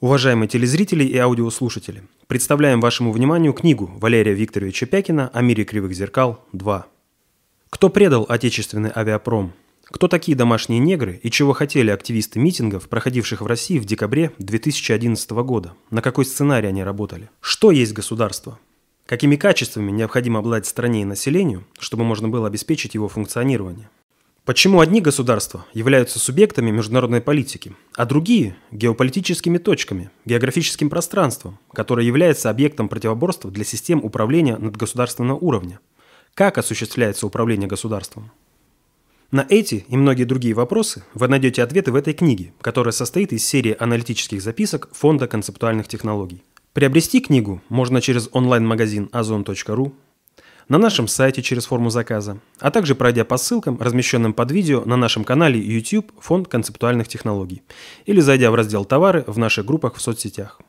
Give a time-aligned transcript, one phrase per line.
[0.00, 6.44] Уважаемые телезрители и аудиослушатели, представляем вашему вниманию книгу Валерия Викторовича Пякина «О мире кривых зеркал
[6.52, 6.84] 2».
[7.68, 9.54] Кто предал отечественный авиапром?
[9.82, 15.30] Кто такие домашние негры и чего хотели активисты митингов, проходивших в России в декабре 2011
[15.32, 15.74] года?
[15.90, 17.28] На какой сценарий они работали?
[17.40, 18.60] Что есть государство?
[19.04, 23.90] Какими качествами необходимо обладать стране и населению, чтобы можно было обеспечить его функционирование?
[24.48, 32.48] Почему одни государства являются субъектами международной политики, а другие– геополитическими точками, географическим пространством, которое является
[32.48, 35.80] объектом противоборства для систем управления надгосударственного уровня?
[36.32, 38.30] Как осуществляется управление государством?
[39.30, 43.44] На эти и многие другие вопросы вы найдете ответы в этой книге, которая состоит из
[43.44, 46.42] серии аналитических записок Фонда концептуальных технологий.
[46.72, 49.92] Приобрести книгу можно через онлайн-магазин ozon.ru,
[50.68, 54.96] на нашем сайте через форму заказа, а также пройдя по ссылкам, размещенным под видео на
[54.96, 57.62] нашем канале YouTube Фонд концептуальных технологий
[58.06, 60.60] или зайдя в раздел «Товары» в наших группах в соцсетях.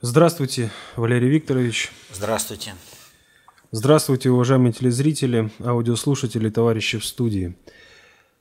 [0.00, 1.90] Здравствуйте, Валерий Викторович.
[2.12, 2.74] Здравствуйте.
[3.70, 7.56] Здравствуйте, уважаемые телезрители, аудиослушатели, товарищи в студии.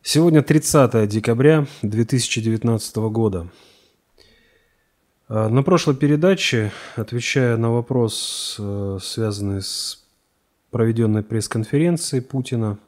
[0.06, 3.48] Сегодня 30 декабря 2019 года.
[5.30, 10.04] А, на прошлой передаче, отвечая на вопрос, э, связанный с
[10.72, 12.80] проведенной пресс-конференцией Путина,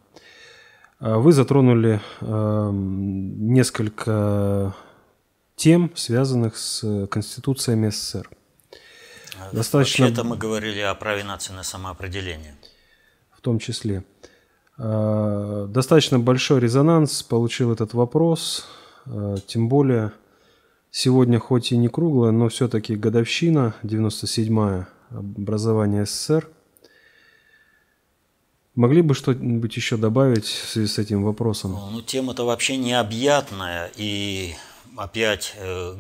[1.00, 4.76] а, вы затронули а, несколько
[5.56, 8.30] тем, связанных с Конституцией СССР.
[9.54, 10.04] Достаточно...
[10.04, 12.58] Это мы говорили о праве нации на самоопределение.
[13.32, 14.04] В том числе.
[14.78, 18.68] Э, достаточно большой резонанс получил этот вопрос,
[19.06, 20.12] э, тем более
[20.92, 26.48] сегодня хоть и не круглая, но все-таки годовщина, 97-я образования СССР.
[28.76, 31.78] Могли бы что-нибудь еще добавить в связи с этим вопросом?
[31.92, 34.56] Ну, тема-то вообще необъятная, и
[34.98, 35.96] опять э,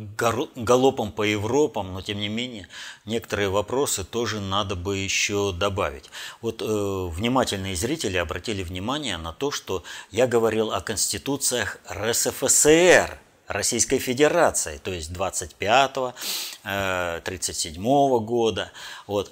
[0.56, 2.67] галопом по Европам, но тем не менее
[3.06, 6.09] некоторые вопросы тоже надо бы еще добавить.
[6.41, 14.00] Вот э, внимательные зрители обратили внимание на то, что я говорил о конституциях РСФСР, Российской
[14.00, 16.16] Федерации, то есть 25-го,
[16.63, 18.72] 37-го года.
[19.06, 19.31] Вот.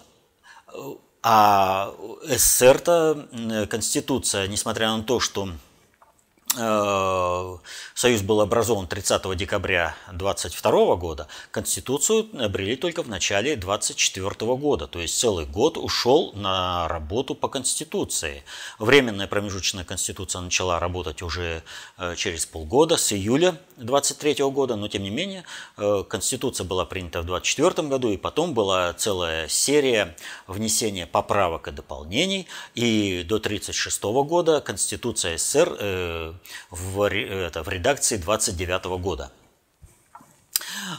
[1.23, 5.51] А СССР-то конституция, несмотря на то, что Э,
[6.55, 14.99] Союз был образован 30 декабря 22 года, Конституцию обрели только в начале 24 года, то
[14.99, 18.43] есть целый год ушел на работу по Конституции.
[18.77, 21.63] Временная промежуточная Конституция начала работать уже
[21.97, 25.45] э, через полгода, с июля 23 года, но тем не менее
[25.77, 30.15] э, Конституция была принята в 24 году, и потом была целая серия
[30.45, 36.35] внесения поправок и дополнений, и до 36 года Конституция СССР
[36.69, 39.31] в, это, в редакции 29 года.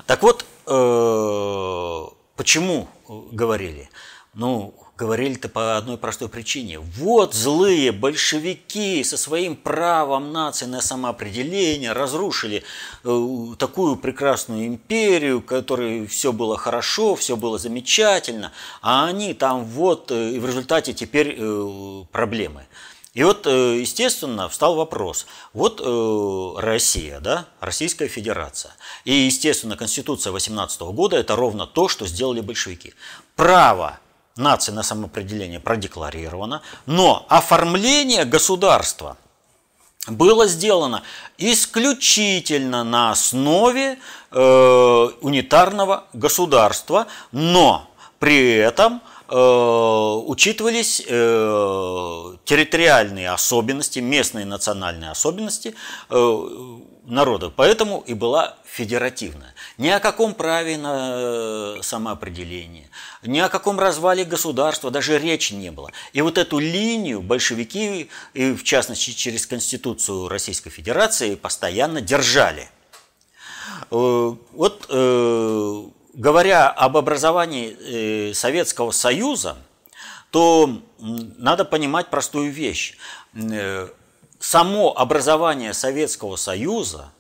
[0.06, 2.04] Так вот, э,
[2.36, 2.88] почему
[3.32, 3.88] говорили?
[4.34, 6.78] Ну, говорили-то по одной простой причине.
[6.78, 12.62] Вот злые большевики со своим правом нации на самоопределение разрушили
[13.04, 19.64] э, такую прекрасную империю, в которой все было хорошо, все было замечательно, а они там
[19.64, 21.40] вот, э, и в результате теперь
[22.12, 22.66] проблемы.
[23.14, 25.26] И вот, э, естественно, встал вопрос.
[25.52, 28.72] Вот э, Россия, да, Российская Федерация.
[29.04, 32.92] И, естественно, Конституция 18 года– это ровно то, что сделали большевики.
[33.36, 34.00] Право
[34.36, 39.16] нации на самоопределение продекларировано, но оформление государства
[40.08, 41.04] было сделано
[41.38, 43.98] исключительно на основе
[44.32, 47.88] э, унитарного государства, но
[48.18, 49.00] при этом–
[49.36, 55.74] учитывались э, территориальные особенности, местные национальные особенности
[56.10, 56.48] э,
[57.04, 57.50] народа.
[57.50, 59.54] Поэтому и была федеративная.
[59.76, 62.88] Ни о каком праве на самоопределение,
[63.22, 65.90] ни о каком развале государства даже речи не было.
[66.12, 72.68] И вот эту линию большевики, и в частности через Конституцию Российской Федерации, постоянно держали.
[73.90, 74.86] Вот
[76.14, 77.76] говоря об образовании
[78.30, 79.56] э, Советского Союза,
[80.30, 82.96] то надо понимать простую вещь.
[83.34, 83.88] Э,
[84.38, 87.12] само образование Советского Союза,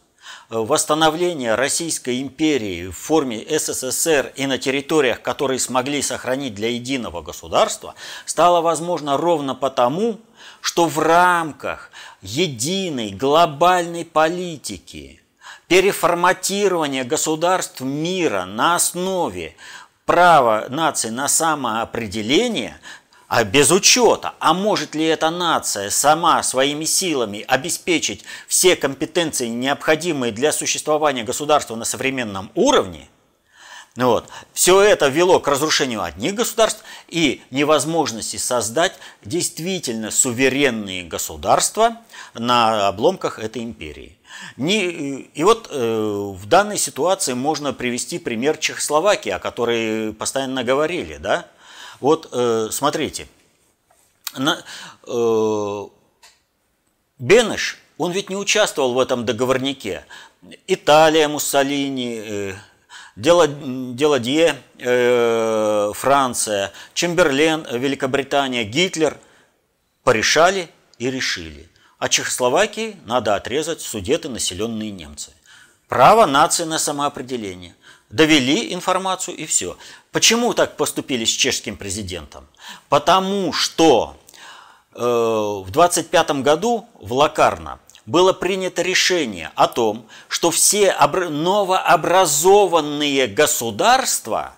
[0.50, 7.22] э, восстановление Российской империи в форме СССР и на территориях, которые смогли сохранить для единого
[7.22, 7.94] государства,
[8.26, 10.20] стало возможно ровно потому,
[10.60, 11.90] что в рамках
[12.22, 15.20] единой глобальной политики–
[15.74, 19.56] переформатирование государств мира на основе
[20.06, 22.78] право нации на самоопределение
[23.26, 30.30] а без учета, а может ли эта нация сама своими силами обеспечить все компетенции, необходимые
[30.30, 33.08] для существования государства на современном уровне,
[33.96, 34.28] вот.
[34.52, 38.94] Все это вело к разрушению одних государств и невозможности создать
[39.24, 41.98] действительно суверенные государства
[42.34, 44.18] на обломках этой империи.
[44.56, 51.16] И вот э, в данной ситуации можно привести пример Чехословакии, о которой постоянно говорили.
[51.16, 51.46] Да?
[52.00, 53.26] Вот э, смотрите,
[54.36, 55.84] э,
[57.18, 60.04] Бенеш, он ведь не участвовал в этом договорнике.
[60.66, 62.54] Италия, Муссолини,
[63.16, 69.18] Деладье, э, Франция, Чемберлен, Великобритания, Гитлер
[70.02, 71.68] порешали и решили.
[71.98, 75.30] А Чехословакии надо отрезать судеты, населенные немцы.
[75.88, 77.74] Право нации на самоопределение.
[78.10, 79.78] Довели информацию и все.
[80.12, 82.48] Почему так поступили с чешским президентом?
[82.88, 84.16] Потому что
[84.92, 94.54] э, в 25 году в Лакарно было принято решение о том, что все новообразованные государства,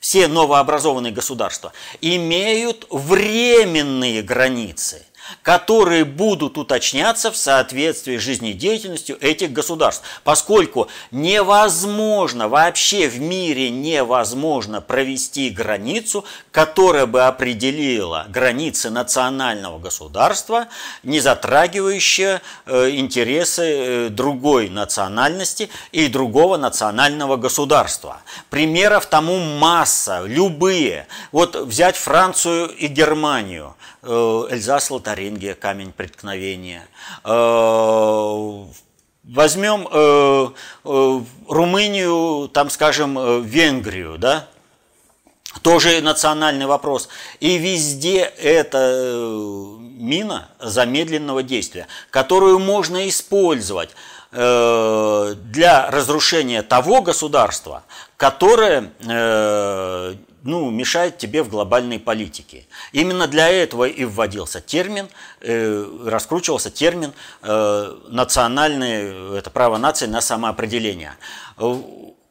[0.00, 5.06] все новообразованные государства имеют временные границы–
[5.42, 14.80] которые будут уточняться в соответствии с жизнедеятельностью этих государств, поскольку невозможно, вообще в мире невозможно
[14.80, 20.68] провести границу, которая бы определила границы национального государства,
[21.02, 28.22] не затрагивающие э, интересы э, другой национальности и другого национального государства.
[28.50, 31.06] Примеров тому масса, любые.
[31.32, 33.74] Вот взять Францию и Германию–
[34.04, 34.48] Э,
[35.22, 36.86] Лотарингия, камень преткновения.
[37.24, 38.64] Э,
[39.24, 40.48] возьмем э,
[41.48, 44.48] Румынию, там, скажем, Венгрию, да,
[45.62, 47.08] тоже национальный вопрос.
[47.38, 53.90] И везде это мина замедленного действия, которую можно использовать
[54.32, 57.84] для разрушения того государства,
[58.16, 58.90] которое
[60.42, 62.66] ну, мешает тебе в глобальной политике.
[62.92, 65.08] Именно для этого и вводился термин,
[65.40, 67.12] э, раскручивался термин
[67.42, 71.14] э, национальное, это право нации на самоопределение.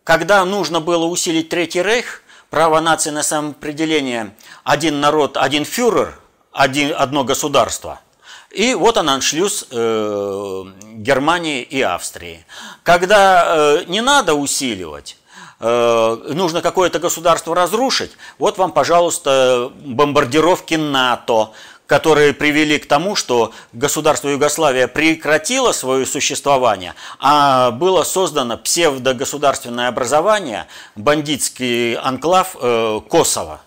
[0.03, 6.19] Когда нужно было усилить Третий Рейх, право нации на самоопределение, один народ, один фюрер,
[6.51, 7.99] один, одно государство–
[8.51, 10.63] и вот он аншлюз э,
[10.95, 12.45] Германии и Австрии.
[12.83, 15.20] Когда э, не надо усиливать, Э,
[15.61, 21.51] нужно какое-то государство разрушить, вот вам, пожалуйста, бомбардировки НАТО,
[21.91, 30.67] которые привели к тому, что государство Югославия прекратило свое существование, а было создано псевдогосударственное образование,
[30.95, 33.59] бандитский анклав э, Косово.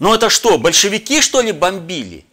[0.00, 2.26] Ну это что, большевики что ли бомбили?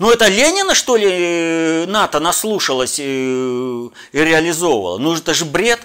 [0.00, 4.98] Ну это Ленина что ли э, НАТО наслушалось и реализовывало?
[4.98, 5.78] Ну это же бред.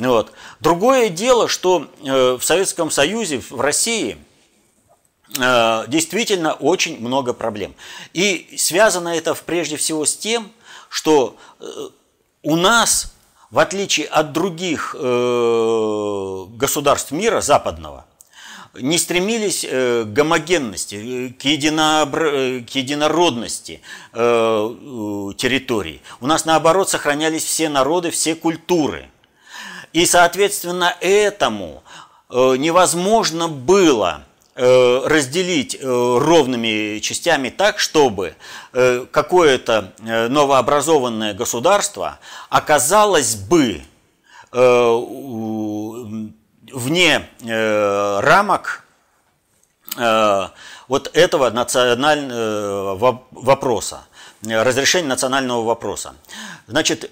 [0.00, 0.32] Вот.
[0.60, 4.16] Другое дело, что э, в Советском Союзе, в России
[5.38, 7.74] э, действительно очень много проблем.
[8.14, 10.50] И связано это прежде всего с тем,
[10.88, 11.64] что э,
[12.42, 13.12] у нас,
[13.50, 14.94] в отличие от других
[16.56, 18.06] государств мира западного,
[18.72, 22.62] не стремились к гомогенности, к, единобр...
[22.64, 23.82] к единородности
[24.12, 26.00] территорий.
[26.20, 29.10] У нас, наоборот, сохранялись все народы, все культуры–
[29.92, 31.82] и, соответственно, этому
[32.28, 34.22] э, невозможно было
[34.54, 38.34] э, разделить э, ровными частями так, чтобы
[38.72, 43.82] какое-то новообразованное государство оказалось бы
[46.72, 48.84] вне рамок
[50.86, 54.04] вот этого национального вопроса,
[54.44, 56.14] разрешения национального вопроса.
[56.68, 57.10] Значит,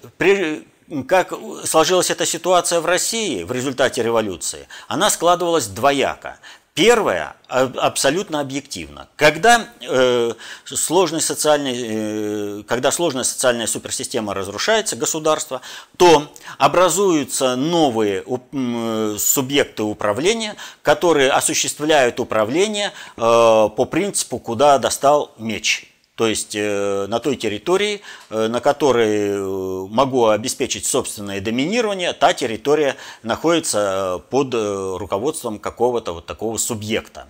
[1.07, 1.33] как
[1.65, 6.39] сложилась эта ситуация в России в результате революции, она складывалась двояко.
[6.73, 9.09] Первое абсолютно объективно.
[9.17, 10.31] Когда, э,
[10.63, 15.59] сложный социальный, э, когда сложная социальная суперсистема разрушается, государство,
[15.97, 25.88] то образуются новые э, субъекты управления, которые осуществляют управление э, по принципу «куда достал меч».
[26.19, 32.33] То есть э, на той территории, э, на которой э, могу обеспечить собственное доминирование, та
[32.33, 37.27] территория находится под руководством какого-то вот такого субъекта.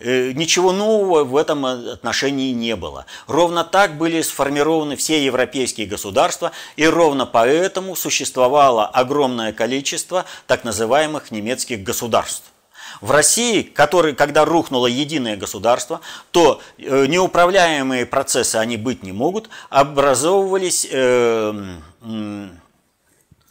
[0.00, 3.06] Ничего нового в этом отношении не было.
[3.26, 11.30] Ровно так были сформированы все европейские государства, и ровно поэтому существовало огромное количество так называемых
[11.30, 12.52] немецких государств.
[13.00, 16.00] В России, который, когда рухнуло единое государство,
[16.30, 21.78] то э, неуправляемые процессы они быть не могут, образовывались э,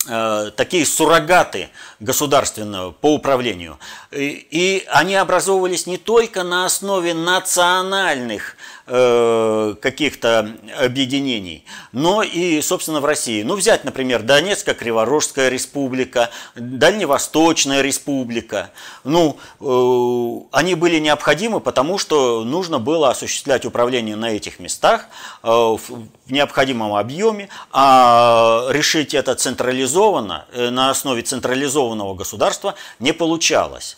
[0.07, 3.79] э, такие суррогаты государственного по управлению.
[4.11, 13.05] И, и они образовывались не только на основе национальных каких-то объединений, но и, собственно, в
[13.05, 13.41] России.
[13.41, 18.69] Ну, взять, например, Донецкая Криворожская республика, Дальневосточная республика.
[19.03, 25.07] Ну, э, они были необходимы, потому что нужно было осуществлять управление на этих местах
[25.41, 33.97] э, в необходимом объеме, а решить это централизованно, на основе централизованного государства не получалось.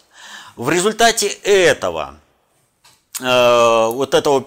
[0.56, 2.27] В результате этого Э,
[3.20, 4.42] вот этого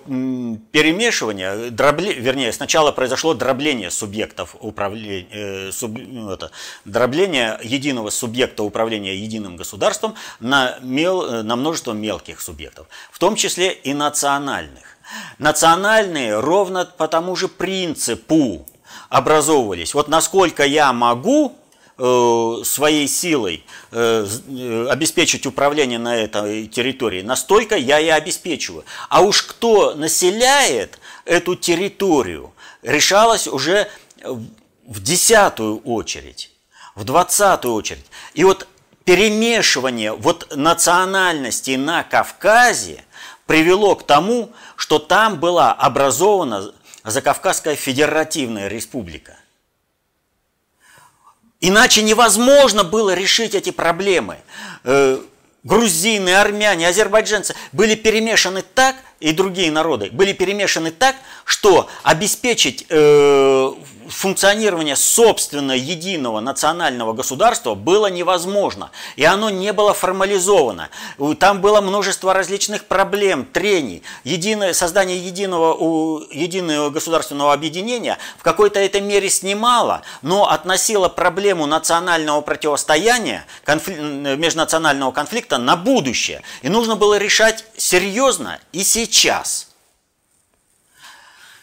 [0.70, 6.52] перемешивания, дробле, вернее, сначала произошло дробление субъектов управления, э, суб, ну, это,
[6.84, 13.34] дробление единого субъекта управления единым государством на, мел, э, на множество мелких субъектов, в том
[13.34, 14.84] числе и национальных.
[15.38, 18.66] Национальные ровно по тому же принципу
[19.08, 19.94] образовывались.
[19.94, 21.59] Вот насколько я могу Э,
[22.64, 28.84] своей силой э, э, обеспечить управление на этой территории, настолько я и обеспечиваю.
[29.08, 32.52] А уж кто населяет эту территорию,
[32.82, 33.90] решалось уже
[34.24, 36.50] в десятую очередь,
[36.94, 38.06] в двадцатую очередь.
[38.34, 38.66] И вот
[39.04, 43.04] перемешивание вот национальностей на Кавказе
[43.46, 46.72] привело к тому, что там была образована
[47.04, 49.39] Закавказская Федеративная Республика.
[51.60, 54.38] Иначе невозможно было решить эти проблемы.
[54.84, 55.18] Э,
[55.62, 63.72] грузины, армяне, азербайджанцы были перемешаны так, и другие народы, были перемешаны так, что обеспечить э,
[64.08, 68.90] функционирование собственно единого национального государства было невозможно.
[69.16, 70.88] И оно не было формализовано.
[71.38, 74.02] Там было множество различных проблем, трений.
[74.24, 82.40] Единое, создание единого, единого государственного объединения в какой-то этой мере снимало, но относило проблему национального
[82.40, 83.94] противостояния, конфли,
[84.36, 86.42] межнационального конфликта на будущее.
[86.62, 89.08] И нужно было решать серьезно и сейчас–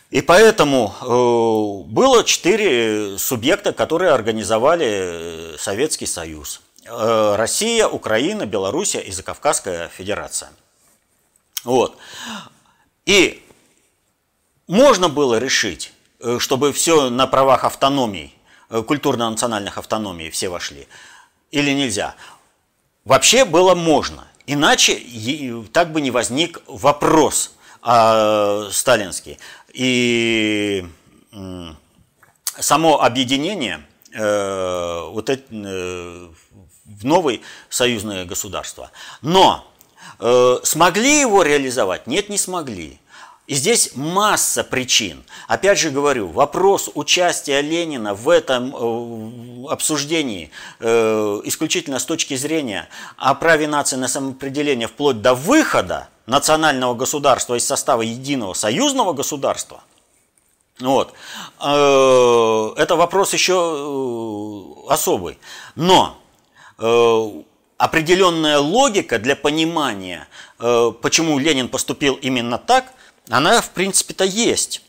[0.09, 6.61] и поэтому э, было четыре субъекта, которые организовали э, Советский Союз.
[6.85, 10.49] Э, Россия, Украина, Белоруссия и Закавказская Федерация.
[11.65, 11.97] Вот.
[13.05, 13.43] И
[14.67, 15.91] можно было решить,
[16.39, 18.33] чтобы все на правах автономии,
[18.69, 20.87] культурно-национальных автономий все вошли,
[21.51, 22.15] или нельзя.
[23.03, 24.27] Вообще было можно.
[24.47, 24.99] Иначе
[25.71, 29.37] так бы не возник вопрос а, сталинский.
[29.73, 30.85] И
[32.59, 36.27] само объединение э, вот это, э,
[36.85, 37.39] в новое
[37.69, 38.91] союзное государство.
[39.21, 39.71] Но
[40.19, 42.07] э, смогли его реализовать?
[42.07, 42.99] Нет, не смогли.
[43.47, 45.23] И здесь масса причин.
[45.47, 50.51] Опять же говорю, вопрос участия Ленина в этом э, обсуждении
[50.81, 57.55] э, исключительно с точки зрения о праве нации на самоопределение вплоть до выхода национального государства
[57.55, 59.81] из состава единого союзного государства,
[60.81, 61.13] вот,
[61.61, 65.39] э, это вопрос еще особый.
[65.75, 66.17] Но
[67.77, 70.27] определенная логика для понимания,
[70.59, 72.93] почему Ленин поступил именно так,
[73.29, 74.81] она, в принципе-то, есть.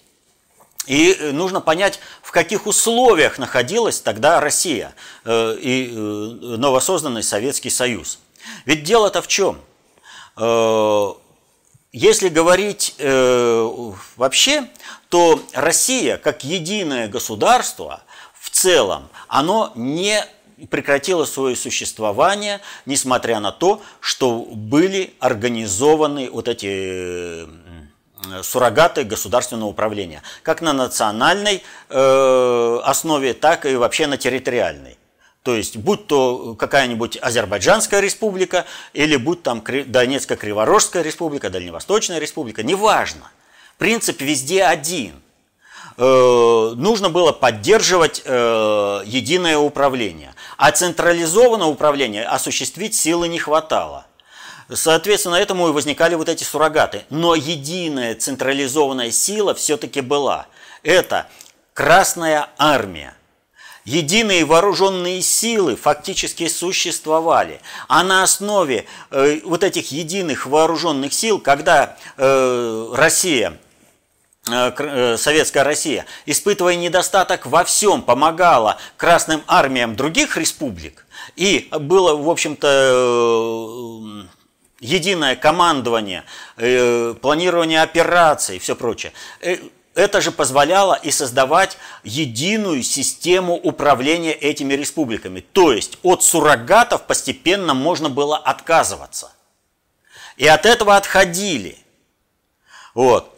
[0.88, 7.70] И э, нужно понять, в каких условиях находилась тогда Россия э, и э, новосозданный Советский
[7.70, 8.18] Союз.
[8.64, 9.60] Ведь дело-то в чем?
[11.92, 12.94] Если говорить
[14.16, 14.68] вообще,
[15.08, 18.02] то Россия как единое государство
[18.38, 20.24] в целом, оно не
[20.70, 27.44] прекратило свое существование, несмотря на то, что были организованы вот эти
[28.42, 34.98] суррогаты государственного управления, как на национальной э, основе, так и вообще на территориальной.
[35.42, 42.62] То есть, будь то какая-нибудь Азербайджанская республика, или будь там Донецкая Криворожская республика, Дальневосточная республика,
[42.62, 43.30] неважно.
[43.78, 45.14] Принцип везде один.
[45.96, 50.34] Э, нужно было поддерживать э, единое управление.
[50.56, 54.07] А централизованное управление осуществить силы не хватало.
[54.72, 57.04] Соответственно, этому и возникали вот эти суррогаты.
[57.10, 60.46] Но единая централизованная сила все-таки была.
[60.82, 61.26] Это
[61.72, 63.14] Красная Армия.
[63.84, 67.60] Единые вооруженные силы фактически существовали.
[67.86, 73.56] А на основе э, вот этих единых вооруженных сил, когда э, Россия
[74.50, 81.06] э, э, Советская Россия, испытывая недостаток во всем, помогала красным армиям других республик,
[81.36, 84.26] и было, в общем-то,
[84.80, 86.24] единое командование,
[86.56, 89.12] э, планирование операций и все прочее.
[89.40, 89.56] Э,
[89.94, 95.40] это же позволяло и создавать единую систему управления этими республиками.
[95.40, 99.32] То есть от суррогатов постепенно можно было отказываться.
[100.36, 101.76] И от этого отходили.
[102.94, 103.34] Вот.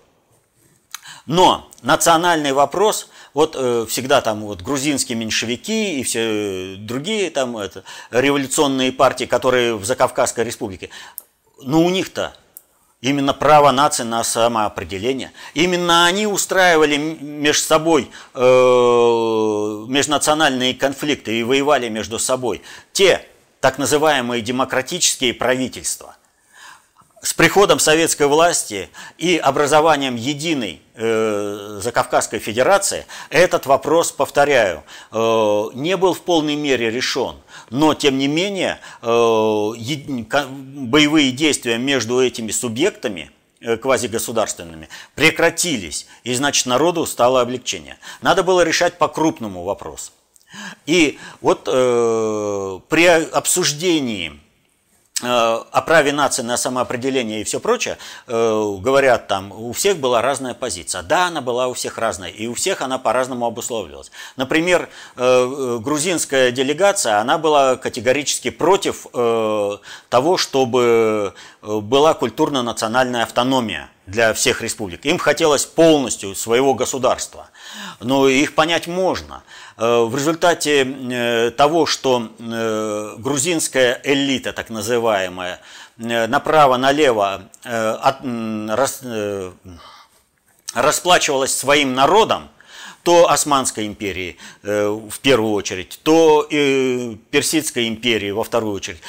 [1.25, 7.85] Но национальный вопрос, вот э, всегда там вот грузинские меньшевики и все другие там это,
[8.11, 10.90] революционные партии, которые в Закавказской республике,
[11.62, 12.35] ну у них-то
[13.00, 15.33] Именно право нации на самоопределение.
[15.55, 18.40] Именно они устраивали между собой э,
[19.88, 22.61] межнациональные конфликты и воевали между собой.
[22.93, 23.26] Те
[23.61, 26.17] так называемые демократические правительства
[27.22, 35.96] с приходом советской власти и образованием единой э, Закавказской Федерации этот вопрос, повторяю, э, не
[35.96, 37.36] был в полной мере решен.
[37.68, 39.06] Но, тем не менее, э,
[40.86, 47.98] боевые действия между этими субъектами э, квазигосударственными прекратились, и, значит, народу стало облегчение.
[48.22, 50.12] Надо было решать по крупному вопрос.
[50.86, 54.40] И вот э, при обсуждении
[55.22, 60.54] о праве нации на самоопределение и все прочее, э, говорят там, у всех была разная
[60.54, 61.02] позиция.
[61.02, 64.10] Да, она была у всех разная, и у всех она по-разному обусловливалась.
[64.36, 69.06] Например, э, грузинская делегация, она была категорически против
[70.08, 75.05] того, чтобы была культурно-национальная автономия для всех республик.
[75.07, 77.49] Им хотелось полностью своего государства.
[78.00, 79.43] Но их понять можно.
[79.76, 85.61] Э, в результате э, того, что э, грузинская элита, так называемая,
[85.97, 87.43] направо-налево
[90.75, 92.49] расплачивалась своим народом,
[93.02, 96.46] то Османской империи в первую очередь, то
[97.30, 99.00] Персидской империи во вторую очередь.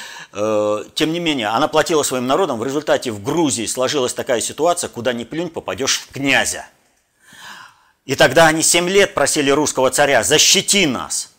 [0.94, 2.58] Тем не менее, она платила своим народом.
[2.58, 6.66] В результате в Грузии сложилась такая ситуация, куда ни плюнь, попадешь в князя.
[8.06, 11.30] И тогда они семь лет просили русского царя, защити нас.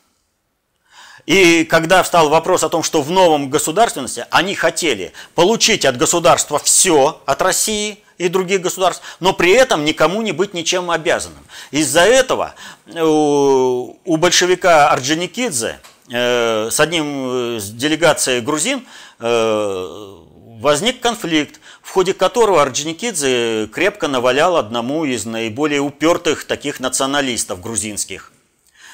[1.25, 6.59] И когда встал вопрос о том, что в новом государственности они хотели получить от государства
[6.59, 11.43] все от России и других государств, но при этом никому не быть ничем обязанным.
[11.71, 18.85] Из-за этого э, у большевика Орджоникидзе э, с одним из делегацией грузин
[19.19, 20.17] э,
[20.59, 28.31] возник конфликт, в ходе которого Орджоникидзе крепко навалял одному из наиболее упертых таких националистов грузинских.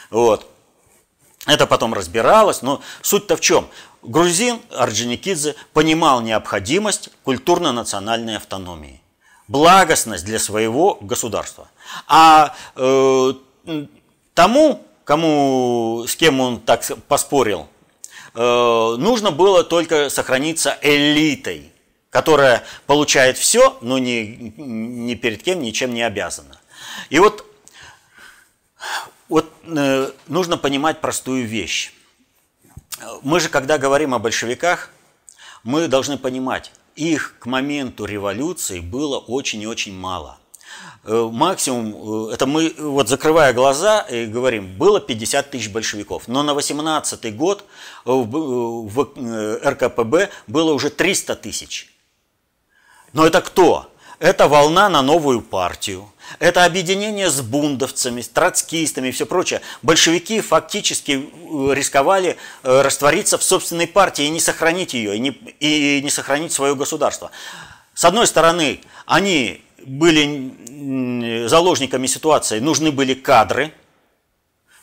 [0.10, 0.48] Вот.
[1.46, 3.70] Это потом разбиралось, но суть-то в чем?
[4.02, 9.02] Грузин Орджоникидзе понимал необходимость культурно-национальной автономии,
[9.50, 11.70] благостность для своего государства.
[12.08, 13.34] А э,
[14.34, 17.68] тому, кому, с кем он так поспорил,
[18.36, 21.74] э, нужно было только сохраниться элитой,
[22.12, 26.60] которая получает все, но ни, ни перед кем ничем не обязана.
[27.10, 27.44] И вот,
[29.30, 31.92] вот э, нужно понимать простую вещь.
[33.24, 34.92] Мы же, когда говорим о большевиках,
[35.64, 40.38] мы должны понимать, их к моменту революции было очень и очень мало.
[41.06, 46.44] Э, максимум, э, это мы, вот закрывая глаза и говорим, было 50 тысяч большевиков, но
[46.44, 47.64] на 18 год
[48.06, 49.10] в
[49.64, 51.90] РКПБ было уже 300 тысяч.
[53.14, 53.90] Но это кто?
[54.20, 56.12] Это волна на новую партию.
[56.38, 59.62] Это объединение с бундовцами, с троцкистами и все прочее.
[59.82, 65.30] Большевики фактически э, рисковали э, раствориться в собственной партии и не сохранить ее, и не,
[65.60, 67.32] и не сохранить свое государство.
[67.94, 73.74] С одной стороны, они были заложниками ситуации, нужны были кадры–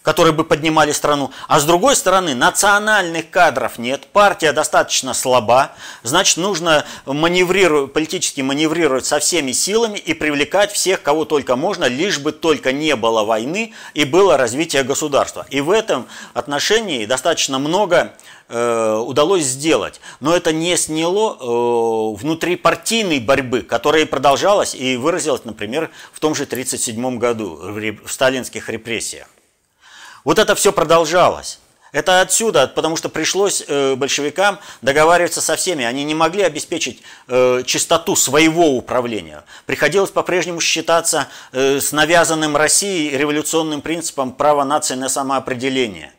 [0.07, 1.33] которые бы поднимали страну.
[1.49, 5.73] А с другой стороны, национальных кадров нет, партия достаточно слаба,
[6.05, 12.21] значит, нужно маневрировать, политически маневрировать со всеми силами и привлекать всех, кого только можно, лишь
[12.21, 15.45] бы только не было войны и было развитие государства.
[15.51, 18.13] И в этом отношении достаточно много
[18.49, 20.01] э, удалось сделать.
[20.21, 26.45] Но это не сняло э, внутрипартийной борьбы, которая продолжалась и выразилась, например, в том же
[26.45, 29.27] 1937 году в сталинских репрессиях.
[30.27, 31.61] Вот это все продолжалось.
[31.93, 35.85] Это отсюда, потому что пришлось э, большевикам договариваться со всеми.
[35.85, 39.45] Они не могли обеспечить э, чистоту своего управления.
[39.67, 46.13] Приходилось по-прежнему считаться э, с навязанным Россией революционным принципом права нации на самоопределение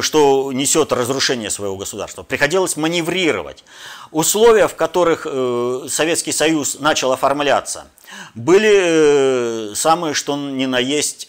[0.00, 2.22] что несет разрушение своего государства.
[2.22, 3.64] Приходилось маневрировать.
[4.12, 5.26] Условия, в которых
[5.90, 7.84] Советский Союз начал оформляться,
[8.34, 11.28] были самые, что ни на есть,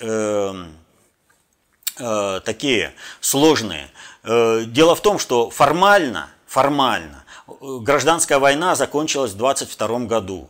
[1.98, 3.90] Э, такие сложные.
[4.24, 10.50] Э, дело в том, что формально, формально гражданская война закончилась в 22 году.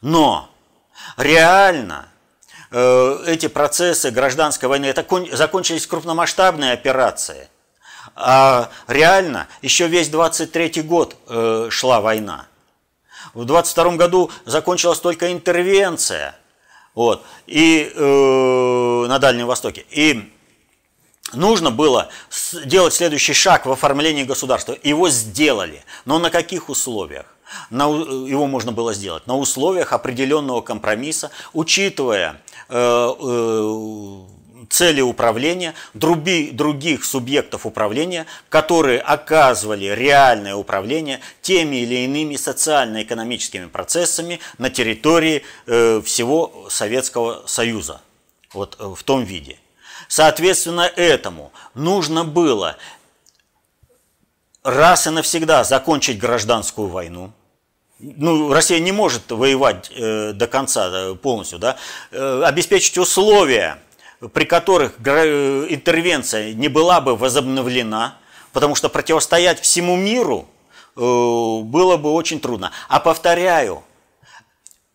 [0.00, 0.50] Но
[1.16, 2.08] реально
[2.70, 7.48] э, эти процессы гражданской войны это закончились крупномасштабные операции.
[8.16, 12.46] А реально еще весь 23 год э, шла война.
[13.34, 16.34] В 22 году закончилась только интервенция
[16.98, 19.86] вот, и, э, на Дальнем Востоке.
[19.88, 20.32] И
[21.32, 24.76] нужно было сделать следующий шаг в оформлении государства.
[24.82, 25.84] Его сделали.
[26.06, 27.26] Но на каких условиях?
[27.70, 34.18] На, его можно было сделать на условиях определенного компромисса, учитывая э, э,
[34.68, 44.40] цели управления, други, других субъектов управления, которые оказывали реальное управление теми или иными социально-экономическими процессами
[44.58, 48.00] на территории э, всего Советского Союза.
[48.52, 49.58] Вот э, в том виде.
[50.08, 52.76] Соответственно, этому нужно было
[54.62, 57.32] раз и навсегда закончить гражданскую войну.
[57.98, 61.76] Ну, Россия не может воевать э, до конца э, полностью, да,
[62.12, 63.78] э, обеспечить условия,
[64.32, 68.18] при которых э, интервенция не была бы возобновлена,
[68.52, 70.48] потому что противостоять всему миру
[70.96, 72.72] э, было бы очень трудно.
[72.88, 73.84] А повторяю,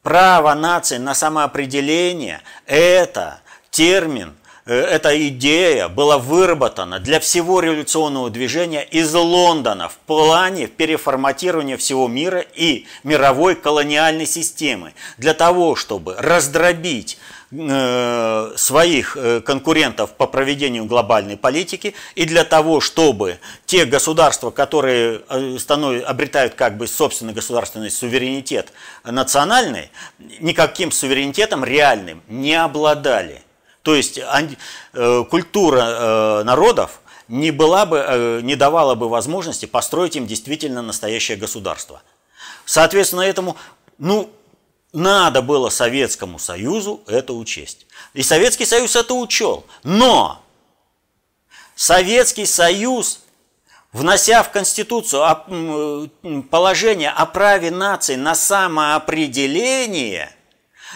[0.02, 8.82] право нации на самоопределение– это термин, Э, эта идея была выработана для всего революционного движения
[8.82, 17.18] из Лондона в плане переформатирования всего мира и мировой колониальной системы, для того, чтобы раздробить
[18.58, 25.22] своих э, конкурентов по проведению глобальной политики и для того, чтобы те государства, которые
[25.60, 29.92] становятся, обретают как бы собственный государственный суверенитет национальный,
[30.40, 33.44] никаким суверенитетом реальным не обладали.
[33.84, 40.16] То есть э, культура э, народов не, была бы, э, не давала бы возможности построить
[40.16, 42.02] им действительно настоящее государство.
[42.66, 43.58] Соответственно, этому,
[43.98, 44.32] ну,
[44.94, 47.88] надо было Советскому Союзу это учесть.
[48.14, 49.66] И Советский Союз это учел.
[49.84, 50.42] Но
[51.76, 53.22] Советский Союз,
[53.92, 56.12] внося в Конституцию
[56.52, 60.34] положение о праве нации на самоопределение,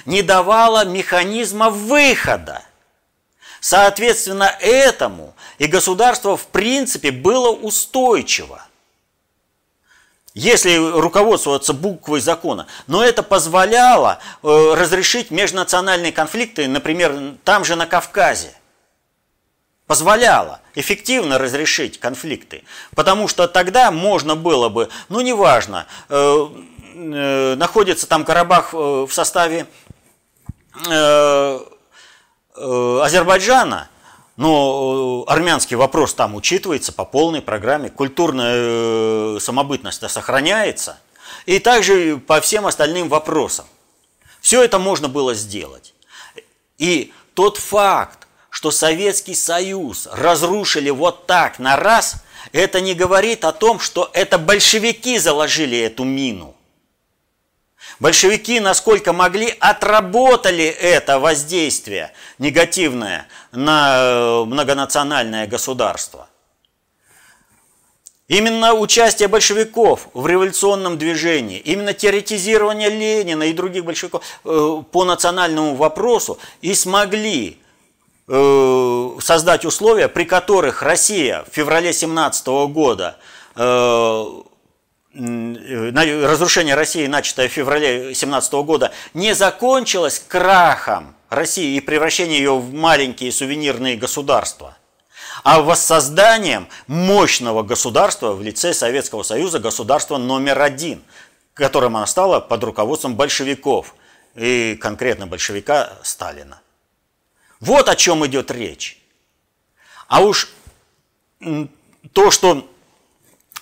[0.06, 2.62] не давало механизма выхода.
[3.60, 8.67] Соответственно, этому и государство в принципе было устойчиво,
[10.38, 12.68] если руководствоваться буквой закона.
[12.86, 18.54] Но это позволяло э, разрешить межнациональные конфликты, например, там же на Кавказе.
[19.88, 22.64] Позволяло эффективно разрешить конфликты.
[22.94, 26.48] Потому что тогда можно было бы, ну неважно, э,
[26.94, 29.66] э, находится там Карабах в составе
[32.54, 33.90] Азербайджана,
[34.38, 41.00] но э, армянский вопрос там учитывается по полной программе, культурная э, самобытность сохраняется,
[41.46, 43.66] и также по всем остальным вопросам.
[44.40, 45.94] Все это можно было сделать.
[46.78, 53.52] И тот факт, что Советский Союз разрушили вот так на раз, это не говорит о
[53.52, 56.56] том, что это большевики заложили эту мину.
[58.00, 66.28] Большевики, насколько могли, отработали это воздействие негативное на э, многонациональное государство.
[68.28, 75.76] Именно участие большевиков в революционном движении, именно теоретизирование Ленина и других большевиков э, по национальному
[75.76, 77.58] вопросу и смогли
[78.28, 83.18] э, создать условия, при которых Россия в феврале 17 года
[85.18, 92.74] разрушение России, начатое в феврале 2017 года, не закончилось крахом России и превращением ее в
[92.74, 94.78] маленькие сувенирные государства,
[95.44, 101.02] а воссозданием мощного государства в лице Советского Союза, государства номер один,
[101.54, 103.96] которым она стала под руководством большевиков,
[104.36, 106.62] и конкретно большевика Сталина.
[107.60, 109.02] Вот о чем идет речь.
[110.08, 110.50] А уж
[112.14, 112.70] то, что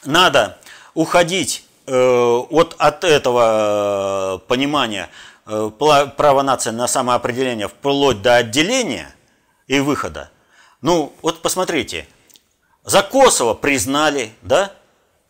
[0.03, 0.59] надо
[0.95, 5.10] уходить э, от, от этого э, понимания
[5.45, 9.13] э, права нации на самоопределение вплоть до отделения
[9.67, 10.31] и выхода.
[10.81, 12.08] Ну, вот посмотрите,
[12.84, 14.71] за Косово признали, да,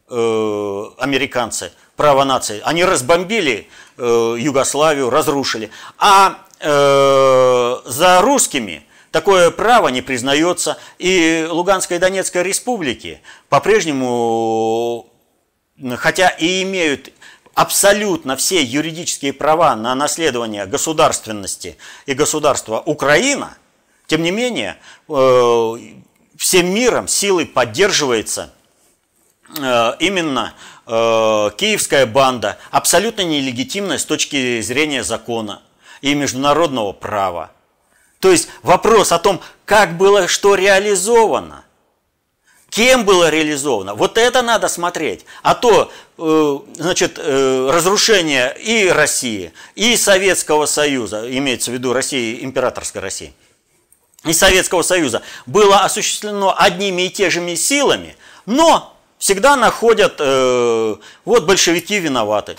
[0.07, 2.61] американцы право нации.
[2.63, 5.71] Они разбомбили Югославию, разрушили.
[5.97, 10.77] А за русскими такое право не признается.
[10.99, 15.09] И Луганская и Донецкая республики по-прежнему
[15.97, 17.11] хотя и имеют
[17.53, 23.57] абсолютно все юридические права на наследование государственности и государства Украина,
[24.07, 25.75] тем не менее, э,
[26.37, 28.53] всем миром силой поддерживается
[29.57, 30.53] э, именно
[30.85, 30.91] э,
[31.57, 35.61] киевская банда, абсолютно нелегитимная с точки зрения закона
[36.01, 37.51] и международного права.
[38.19, 41.64] То есть вопрос о том, как было что реализовано,
[42.75, 45.25] кем было реализовано, вот это надо смотреть.
[45.43, 52.43] А то, э, значит, э, разрушение и России, и Советского Союза, имеется в виду России,
[52.43, 53.33] императорской России,
[54.25, 61.45] и Советского Союза, было осуществлено одними и теми же силами, но всегда находят, э, вот
[61.45, 62.57] большевики виноваты.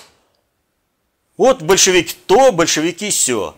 [1.36, 3.54] Вот большевики то, большевики все.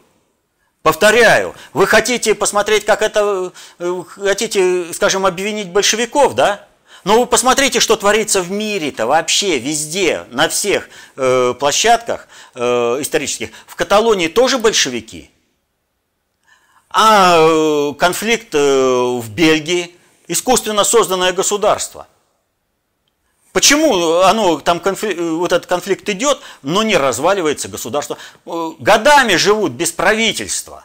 [0.82, 6.66] Повторяю, вы хотите посмотреть, как это, э, хотите, скажем, обвинить большевиков, да?
[7.04, 13.50] Но вы посмотрите, что творится в мире-то вообще, везде, на всех э, площадках э, исторических.
[13.66, 15.30] В Каталонии тоже большевики.
[16.90, 19.94] А э, конфликт э, в Бельгии,
[20.26, 22.06] искусственно созданное государство.
[23.58, 28.16] Почему оно, там конфликт, вот этот конфликт идет, но не разваливается государство?
[28.46, 30.84] Э, годами живут без правительства.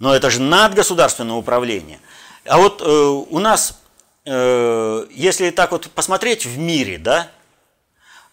[0.00, 2.00] Но это же надгосударственное управление.
[2.46, 3.78] А вот э, у нас,
[4.24, 7.28] э, если так вот посмотреть в мире, да,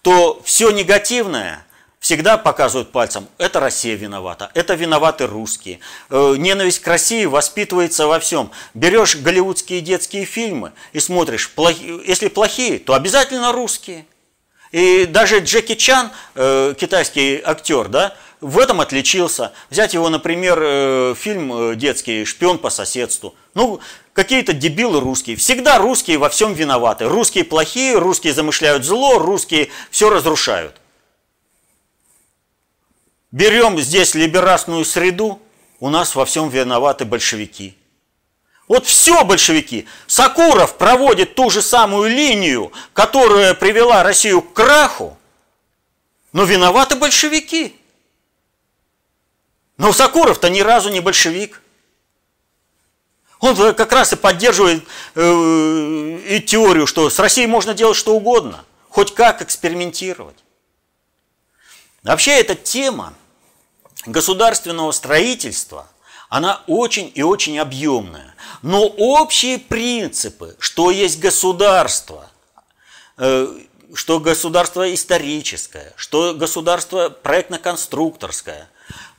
[0.01, 1.66] то все негативное
[1.99, 5.79] всегда показывают пальцем, это Россия виновата, это виноваты русские.
[6.09, 8.51] Э, ненависть к России воспитывается во всем.
[8.73, 11.51] Берешь голливудские детские фильмы и смотришь,
[12.05, 14.05] если плохие, то обязательно русские.
[14.71, 19.53] И даже Джеки Чан, э, китайский актер, да, в этом отличился.
[19.69, 23.33] Взять его, например, э, фильм детский «Шпион по соседству».
[23.55, 23.79] Ну,
[24.13, 25.37] какие-то дебилы русские.
[25.37, 27.05] Всегда русские во всем виноваты.
[27.05, 30.75] Русские плохие, русские замышляют зло, русские все разрушают.
[33.31, 35.41] Берем здесь либерасную среду,
[35.79, 37.77] у нас во всем виноваты большевики.
[38.67, 39.87] Вот все большевики.
[40.07, 45.17] Сакуров проводит ту же самую линию, которая привела Россию к краху,
[46.33, 47.75] но виноваты большевики.
[49.77, 51.61] Но Сакуров-то ни разу не большевик.
[53.39, 58.65] Он как раз и поддерживает э, и теорию, что с Россией можно делать что угодно,
[58.89, 60.37] хоть как экспериментировать.
[62.07, 63.13] Вообще эта тема
[64.05, 65.87] государственного строительства,
[66.29, 68.33] она очень и очень объемная.
[68.61, 72.29] Но общие принципы, что есть государство,
[73.17, 73.47] э,
[73.93, 78.69] что государство историческое, что государство проектно-конструкторское,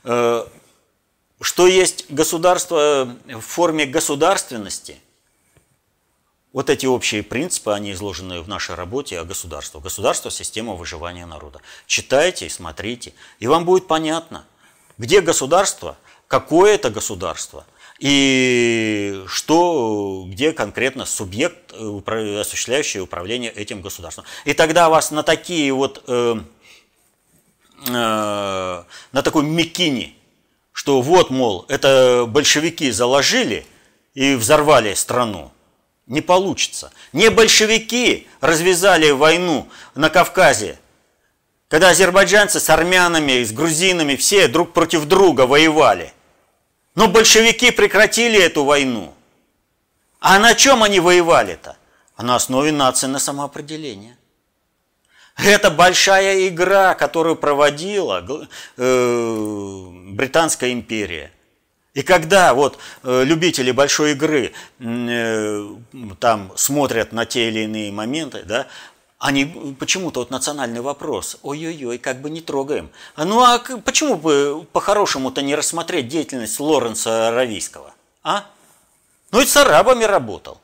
[0.05, 0.45] э,
[1.41, 4.99] что есть государство в форме государственности–
[6.51, 9.79] вот эти общие принципы, они изложены в нашей работе о государстве.
[9.79, 11.61] Государство– система выживания народа.
[11.85, 14.45] Читайте и смотрите, и вам будет понятно,
[14.97, 17.65] где государство, какое это государство,
[17.99, 24.25] и что, где конкретно субъект, осуществляющий управление этим государством.
[24.45, 26.35] И тогда вас на такие вот, э,
[27.87, 30.15] э, на такой микини,
[30.71, 33.65] что вот, мол, это большевики заложили
[34.13, 35.51] и взорвали страну,
[36.09, 36.91] не получится.
[37.13, 40.77] Не большевики развязали войну на Кавказе,
[41.69, 46.11] когда азербайджанцы с армянами, с грузинами все друг против друга воевали.
[46.95, 49.13] Но большевики прекратили эту войну.
[50.19, 51.77] А на чем они воевали-то?
[52.17, 54.17] На основе нации на самоопределение.
[55.37, 58.25] Это большая игра, которую проводила
[58.75, 61.31] э, Британская империя–
[61.93, 65.75] и когда вот э, любители большой игры э,
[66.19, 68.67] там смотрят на те или иные моменты, да,
[69.17, 72.89] они почему-то вот национальный вопрос, ой-ой-ой, как бы не трогаем.
[73.15, 77.93] А ну а почему бы по-хорошему-то не рассмотреть деятельность Лоренса Равийского?
[78.23, 78.45] А?
[79.31, 80.61] Ну ведь с арабами работал.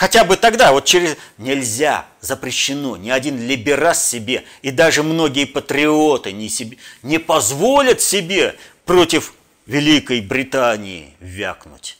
[0.00, 1.18] Хотя бы тогда, вот через...
[1.36, 8.56] Нельзя, запрещено, ни один либерас себе, и даже многие патриоты не, себе, не позволят себе
[8.86, 9.34] против
[9.66, 11.98] Великой Британии вякнуть.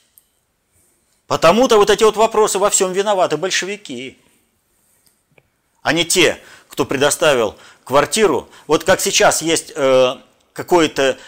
[1.27, 4.17] Потому-то вот эти вот вопросы во всем виноваты большевики,
[5.83, 8.49] а не те, кто предоставил квартиру.
[8.67, 10.17] Вот как сейчас есть э,
[10.55, 11.19] какой-то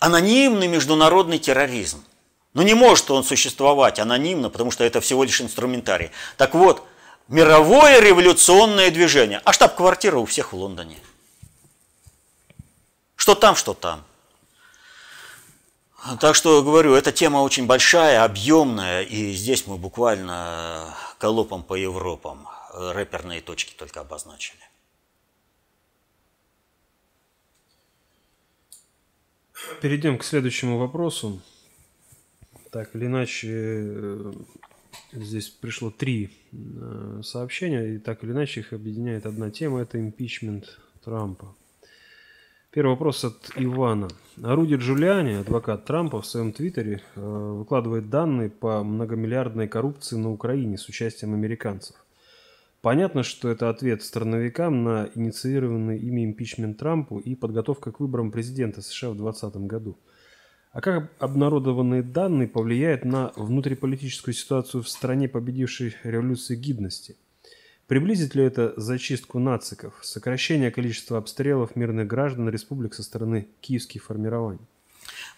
[0.00, 2.04] анонимный международный терроризм.
[2.52, 6.10] Но не может он существовать анонимно, потому что это всего лишь инструментарий.
[6.36, 6.86] Так вот,
[7.28, 9.40] мировое революционное движение.
[9.44, 10.98] А штаб-квартира у всех в Лондоне.
[13.14, 14.04] Что там, что там.
[16.18, 22.48] Так что, говорю, эта тема очень большая, объемная, и здесь мы буквально колопом по Европам
[22.72, 24.60] рэперные точки только обозначили.
[29.82, 31.40] Перейдем к следующему вопросу
[32.70, 34.32] так или иначе, э,
[35.12, 40.78] Здесь пришло три э, сообщения, и так или иначе их объединяет одна тема– это импичмент
[41.04, 41.54] Трампа.
[42.70, 44.08] Первый вопрос от Ивана.
[44.40, 50.78] Руди Джулиани, адвокат Трампа, в своем твиттере э, выкладывает данные по многомиллиардной коррупции на Украине
[50.78, 51.96] с участием американцев.
[52.80, 58.80] Понятно, что это ответ страновикам на инициированный ими импичмент Трампу и подготовка к выборам президента
[58.80, 59.98] США в 2020 году–
[60.72, 67.16] а как обнародованные данные повлияют на внутриполитическую ситуацию в стране, победившей революции гидности?
[67.88, 74.60] Приблизит ли это зачистку нациков, сокращение количества обстрелов мирных граждан республик со стороны киевских формирований?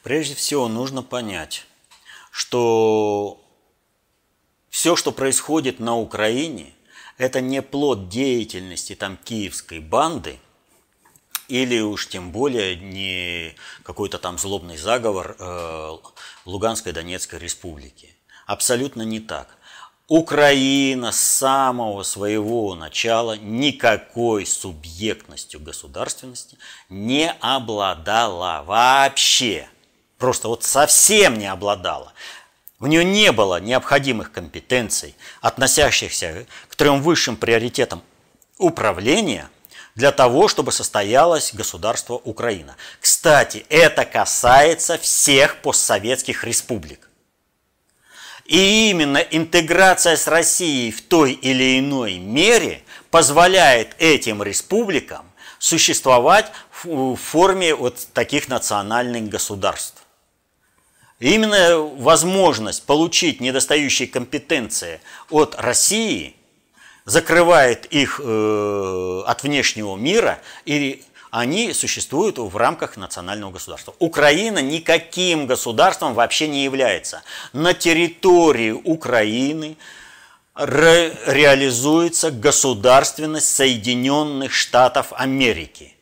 [0.03, 1.67] Прежде всего нужно понять,
[2.31, 3.43] что
[4.69, 6.75] все, что происходит на Украине,
[7.17, 10.37] это не плод деятельности там киевской банды–
[11.49, 15.97] или уж тем более не какой-то там злобный заговор э,
[16.45, 18.15] Луганской Донецкой республики.
[18.47, 19.57] Абсолютно не так.
[20.09, 29.69] Украина с самого своего начала никакой субъектностью государственности не обладала вообще.
[30.19, 32.13] Просто вот совсем не обладала.
[32.79, 38.03] У нее не было необходимых компетенций, относящихся к трем высшим приоритетам
[38.59, 39.49] управления–
[39.95, 42.77] для того, чтобы состоялось государство Украина.
[43.01, 47.09] Кстати, это касается всех постсоветских республик.
[48.47, 55.27] И именно интеграция с Россией в той или иной мере позволяет этим республикам
[55.59, 56.51] существовать
[56.83, 60.03] в форме вот таких национальных государств.
[61.21, 65.01] Именно возможность получить недостающие компетенции
[65.31, 66.37] от России–
[67.05, 73.95] закрывает их э, от внешнего мира, и они существуют в рамках национального государства.
[73.99, 77.23] Украина никаким государством вообще не является.
[77.53, 79.77] На территории Украины
[80.55, 85.97] ре реализуется государственность Соединенных Штатов Америки.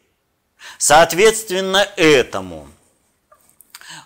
[0.78, 2.68] Соответственно этому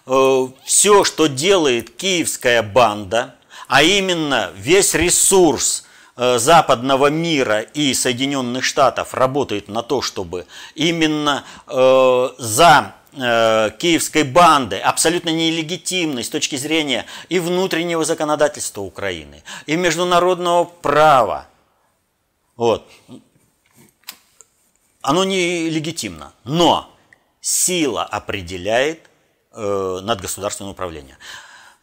[0.07, 3.35] э, все, что делает киевская банда,
[3.67, 5.85] а именно весь ресурс
[6.17, 14.79] западного мира и Соединенных Штатов работает на то, чтобы именно э, за э, киевской банды,
[14.79, 21.49] абсолютно нелегитимной с точки зрения и внутреннего законодательства Украины, и международного права.
[22.57, 22.89] Вот.
[25.03, 26.91] Оно нелегитимно, но
[27.41, 29.11] сила определяет
[29.53, 31.19] э, надгосударственное управление.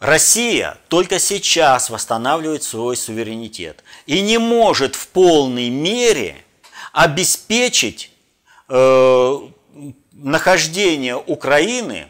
[0.01, 6.43] Россия только сейчас восстанавливает свой суверенитет и не может в полной мере
[6.91, 8.11] обеспечить
[8.67, 9.39] э,
[10.11, 12.07] нахождение Украины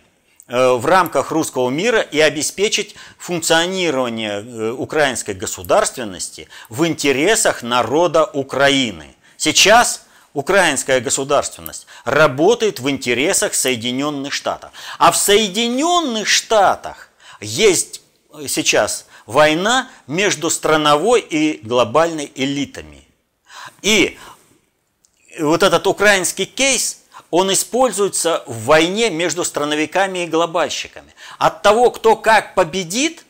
[0.48, 9.18] э, в рамках русского мира и обеспечить функционирование э, украинской государственности в интересах народа Украины.
[9.36, 14.72] Сейчас украинская государственность работает в интересах Соединенных Штатов.
[14.98, 17.11] А в Соединенных Штатах
[17.42, 18.02] есть
[18.48, 23.08] сейчас война между страновой и глобальной элитами.
[23.82, 24.18] И
[25.40, 27.00] вот этот украинский кейс,
[27.30, 31.14] он используется в войне между страновиками и глобальщиками.
[31.38, 33.26] От того, кто как победит,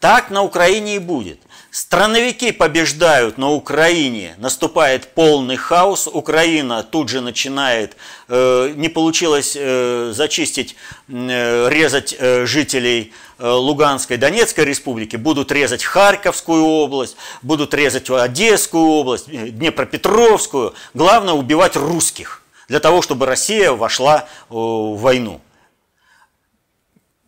[0.00, 1.40] так на Украине и будет.
[1.78, 10.10] Страновики побеждают на Украине, наступает полный хаос, Украина тут же начинает, э, не получилось э,
[10.14, 10.74] зачистить,
[11.08, 18.86] э, резать э, жителей э, Луганской, Донецкой республики, будут резать Харьковскую область, будут резать Одесскую
[18.86, 20.72] область, э, Днепропетровскую.
[20.94, 25.42] Главное убивать русских, для того, чтобы Россия вошла э, в войну.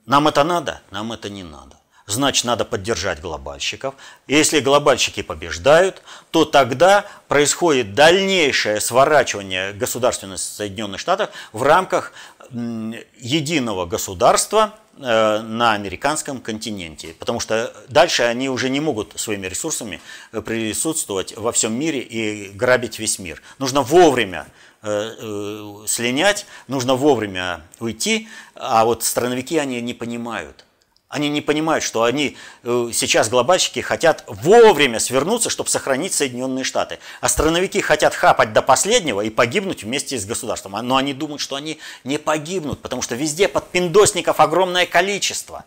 [0.07, 0.81] Нам это надо?
[0.91, 1.78] Нам это не надо
[2.09, 3.95] значит надо поддержать глобальщиков.
[4.27, 12.13] Если глобальщики побеждают, то тогда происходит дальнейшее сворачивание государственности Соединенных Штатов в рамках
[12.51, 17.09] единого государства э, на американском континенте.
[17.19, 20.01] Потому что дальше они уже не могут своими ресурсами
[20.33, 23.43] э, присутствовать во всем мире и грабить весь мир.
[23.59, 24.47] Нужно вовремя
[24.83, 30.65] э, слинять, нужно вовремя уйти, а вот страновики они не понимают.
[31.09, 36.99] Они не понимают, что они э, сейчас глобальщики хотят вовремя свернуться, чтобы сохранить Соединенные Штаты.
[37.23, 40.73] А страновики хотят хапать до последнего и погибнуть вместе с государством.
[40.87, 45.65] Но они думают, что они не погибнут, потому что везде подпиндосников огромное количество.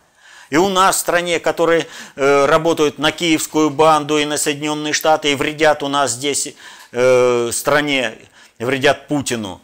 [0.50, 5.32] И у нас в стране, которые э, работают на киевскую банду и на Соединенные Штаты
[5.32, 6.54] и вредят у нас здесь
[6.92, 8.14] э, стране,
[8.60, 9.60] вредят Путину.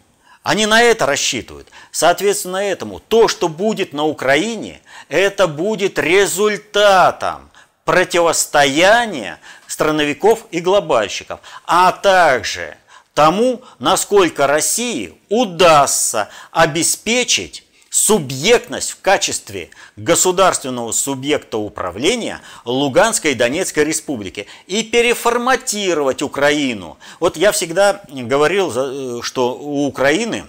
[0.48, 1.68] Они на это рассчитывают.
[1.90, 4.80] Соответственно этому, то, что будет на Украине,
[5.10, 7.50] это будет результатом
[7.84, 12.78] противостояния страновиков и глобальщиков, а также
[13.12, 17.64] тому, насколько России удастся обеспечить
[17.98, 26.96] субъектность в качестве государственного субъекта управления Луганской и Донецкой республики и переформатировать Украину.
[27.18, 30.46] Вот я всегда говорил, э, что у Украины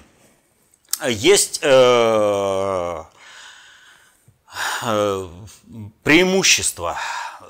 [1.08, 3.04] есть э,
[4.84, 5.28] э,
[6.04, 6.97] преимущество.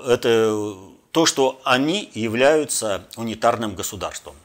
[0.06, 0.78] Это
[1.12, 4.36] то, что они являются унитарным государством.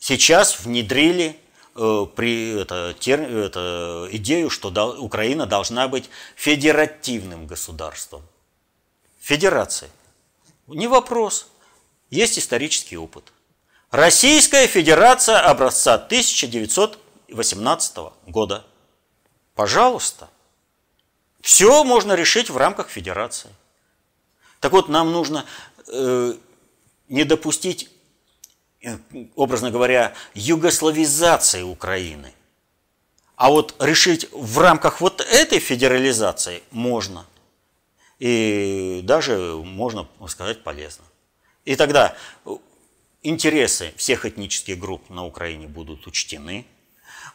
[0.00, 1.38] Сейчас внедрили
[1.78, 8.22] Э, при это, тер, это, идею, что до, Украина должна быть федеративным государством.
[9.20, 9.90] Федерацией.
[10.68, 11.48] Не вопрос.
[12.08, 13.30] Есть исторический опыт.
[13.90, 18.64] Российская Федерация образца 1918 года.
[19.54, 20.30] Пожалуйста.
[21.42, 23.50] Все можно решить в рамках Федерации.
[24.60, 25.44] Так вот, нам нужно
[25.88, 26.32] э,
[27.08, 27.90] не допустить
[29.34, 32.32] образно говоря, югославизации Украины.
[33.36, 37.26] А вот решить в рамках вот этой федерализации можно.
[38.18, 41.04] И даже, можно сказать, полезно.
[41.64, 42.16] И тогда
[43.22, 46.64] интересы всех этнических групп на Украине будут учтены.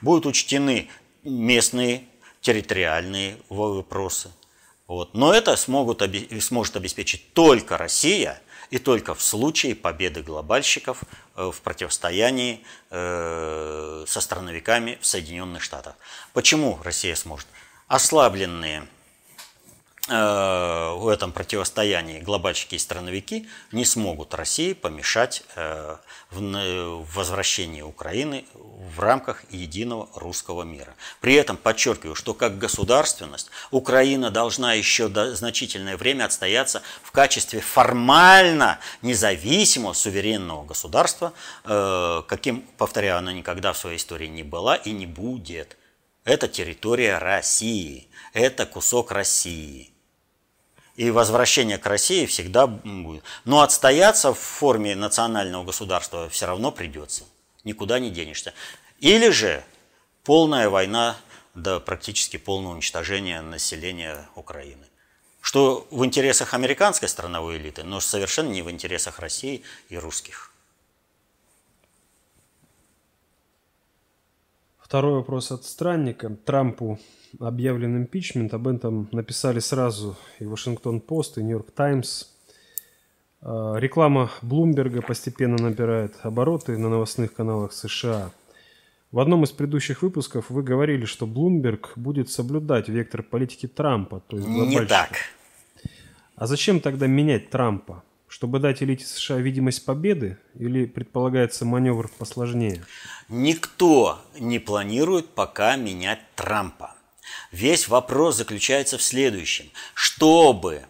[0.01, 0.89] Будут учтены
[1.23, 2.07] местные
[2.39, 4.31] территориальные вопросы.
[4.87, 5.13] Вот.
[5.13, 6.01] Но это смогут,
[6.39, 8.41] сможет обеспечить только Россия–
[8.71, 11.03] и только в случае победы глобальщиков
[11.35, 15.95] э, в противостоянии э, со страновиками в Соединенных Штатах.
[16.33, 17.47] Почему Россия сможет?
[17.87, 18.87] Ослабленные
[20.07, 25.97] в этом противостоянии глобальщики и страновики не смогут России помешать э,
[26.31, 30.95] в возвращении Украины в рамках единого русского мира.
[31.19, 38.79] При этом подчеркиваю, что как государственность Украина должна еще значительное время отстояться в качестве формально
[39.01, 41.33] независимого суверенного государства,
[41.63, 45.77] э, каким, повторяю, она никогда в своей истории не была и не будет.
[46.23, 49.90] Это территория России, это кусок России
[50.95, 53.23] и возвращение к России всегда будет.
[53.45, 57.23] Но отстояться в форме национального государства все равно придется.
[57.63, 58.53] Никуда не денешься.
[58.99, 59.63] Или же
[60.23, 61.17] полная война
[61.55, 64.85] до практически полного уничтожения населения Украины.
[65.41, 70.51] Что в интересах американской страновой элиты, но совершенно не в интересах России и русских.
[74.79, 76.29] Второй вопрос от странника.
[76.29, 76.99] Трампу
[77.39, 78.53] объявлен импичмент.
[78.53, 82.25] Об этом написали сразу и Вашингтон-Пост, и Нью-Йорк Таймс.
[83.41, 88.31] А, реклама Блумберга постепенно набирает обороты на новостных каналах США.
[89.11, 94.37] В одном из предыдущих выпусков вы говорили, что Блумберг будет соблюдать вектор политики Трампа, то
[94.37, 95.09] есть Не так.
[96.35, 98.03] А зачем тогда менять Трампа?
[98.27, 102.81] Чтобы дать элите США видимость победы или предполагается маневр посложнее?
[103.27, 106.95] Никто не планирует пока менять Трампа.
[107.51, 109.69] Весь вопрос заключается в следующем.
[109.93, 110.85] Чтобы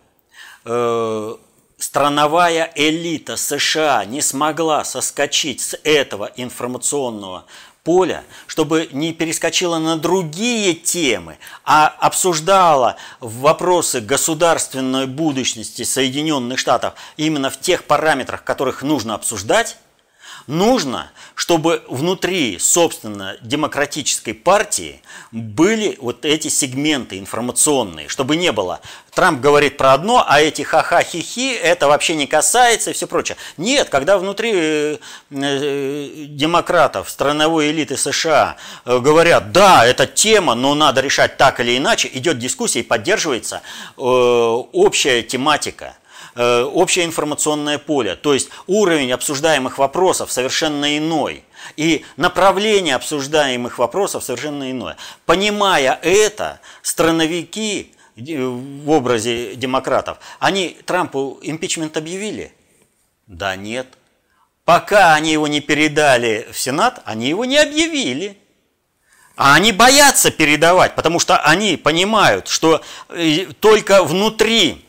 [0.64, 1.36] э,
[1.78, 7.46] страновая элита США не смогла соскочить с этого информационного
[7.84, 17.50] поля, чтобы не перескочила на другие темы, а обсуждала вопросы государственной будущности Соединенных Штатов именно
[17.50, 19.78] в тех параметрах, которых нужно обсуждать,
[20.52, 28.82] нужно, чтобы внутри, собственно, демократической партии были вот эти сегменты информационные, чтобы не было.
[29.16, 33.38] Трамп говорит про одно, а эти ха-ха-хи-хи, это вообще не касается и все прочее.
[33.58, 34.98] Нет, когда внутри э,
[35.32, 41.78] э, демократов, страновой элиты США э, говорят, да, это тема, но надо решать так или
[41.78, 43.62] иначе, идет дискуссия и поддерживается
[43.98, 45.96] общая тематика–
[46.36, 51.44] общее информационное поле, то есть уровень обсуждаемых вопросов совершенно иной.
[51.78, 54.98] И направление обсуждаемых вопросов совершенно иное.
[55.26, 62.54] Понимая это, страновики э, в образе демократов, они Трампу импичмент объявили?
[63.28, 63.88] Да нет.
[64.66, 68.38] Пока они его не передали в Сенат, они его не объявили.
[69.36, 74.86] А они боятся передавать, потому что они понимают, что э, только внутри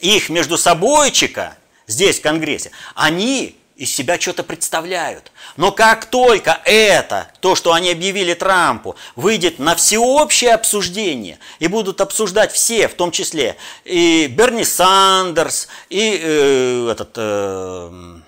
[0.00, 5.32] их между собойчика здесь, в Конгрессе, они из себя что-то представляют.
[5.56, 12.02] Но как только это, то, что они объявили Трампу, выйдет на всеобщее обсуждение, и будут
[12.02, 18.20] обсуждать все, в том числе и Берни Сандерс, и э, этот, э,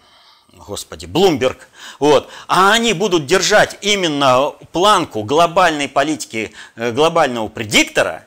[0.52, 1.68] господи, Блумберг,
[1.98, 8.26] вот, а они будут держать именно планку глобальной политики, э, глобального предиктора,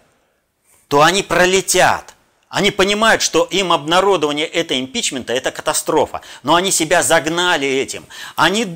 [0.87, 2.14] то они пролетят.
[2.49, 6.21] Они понимают, что им обнародование этого импичмента– это катастрофа.
[6.43, 8.05] Но они себя загнали этим.
[8.35, 8.67] Они,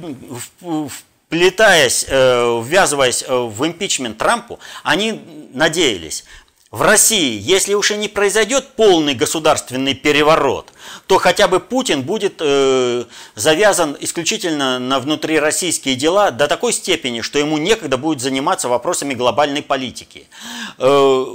[0.60, 5.22] вплетаясь, э, ввязываясь э, в импичмент Трампу, они
[5.54, 6.26] надеялись,
[6.72, 10.72] в России, если уж и не произойдет полный государственный переворот,
[11.08, 17.40] то хотя бы Путин будет э, завязан исключительно на внутрироссийские дела до такой степени, что
[17.40, 20.28] ему некогда будет заниматься вопросами глобальной политики.
[20.78, 21.26] Э,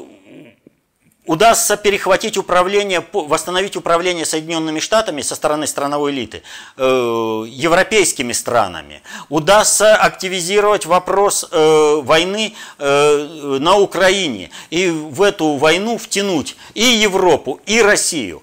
[1.27, 6.43] удастся перехватить управление, восстановить управление Соединенными Штатами со стороны страновой элиты,
[6.77, 9.03] э, европейскими странами.
[9.29, 17.61] Удастся активизировать вопрос э, войны э, на Украине и в эту войну втянуть и Европу,
[17.67, 18.43] и Россию.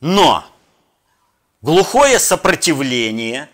[0.00, 0.44] Но
[1.62, 3.48] глухое сопротивление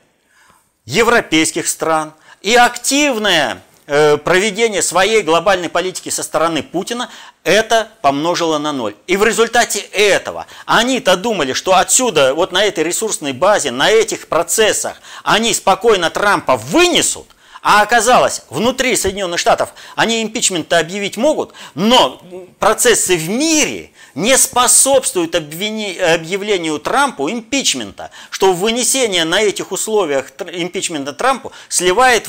[0.85, 7.09] европейских стран и активное проведение своей глобальной политики со стороны Путина
[7.43, 8.95] это помножило на ноль.
[9.07, 14.29] И в результате этого они-то думали, что отсюда, вот на этой ресурсной базе, на этих
[14.29, 17.27] процессах, они спокойно Трампа вынесут,
[17.63, 22.21] а оказалось, внутри Соединенных Штатов они импичмент объявить могут, но
[22.59, 31.53] процессы в мире не способствуют объявлению Трампу импичмента, что вынесение на этих условиях импичмента Трампу
[31.69, 32.29] сливает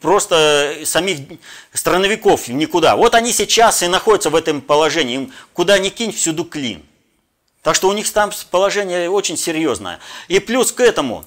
[0.00, 1.18] просто самих
[1.72, 2.96] страновиков никуда.
[2.96, 6.82] Вот они сейчас и находятся в этом положении, им куда ни кинь, всюду клин.
[7.62, 9.98] Так что у них там положение очень серьезное.
[10.28, 11.24] И плюс к этому,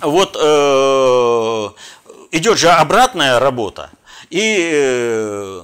[0.00, 1.68] вот э,
[2.32, 3.90] идет же обратная работа,
[4.30, 5.62] и э,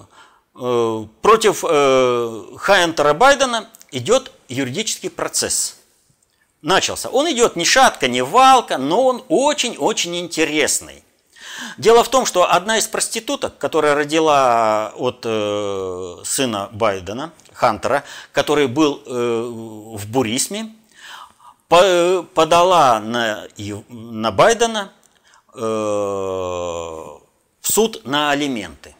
[0.54, 5.76] против э, Хайнтера Байдена идет юридический процесс.
[6.62, 7.10] Начался.
[7.10, 11.04] Он идет ни шатка, ни валка, но он очень-очень интересный.
[11.76, 18.66] Дело в том, что одна из проституток, которая родила от э, сына Байдена, Хантера, который
[18.66, 20.74] был э, в Бурисме,
[21.68, 23.46] по, подала на,
[23.88, 24.92] на Байдена
[25.54, 27.18] Э, в
[27.62, 28.96] суд на алименты.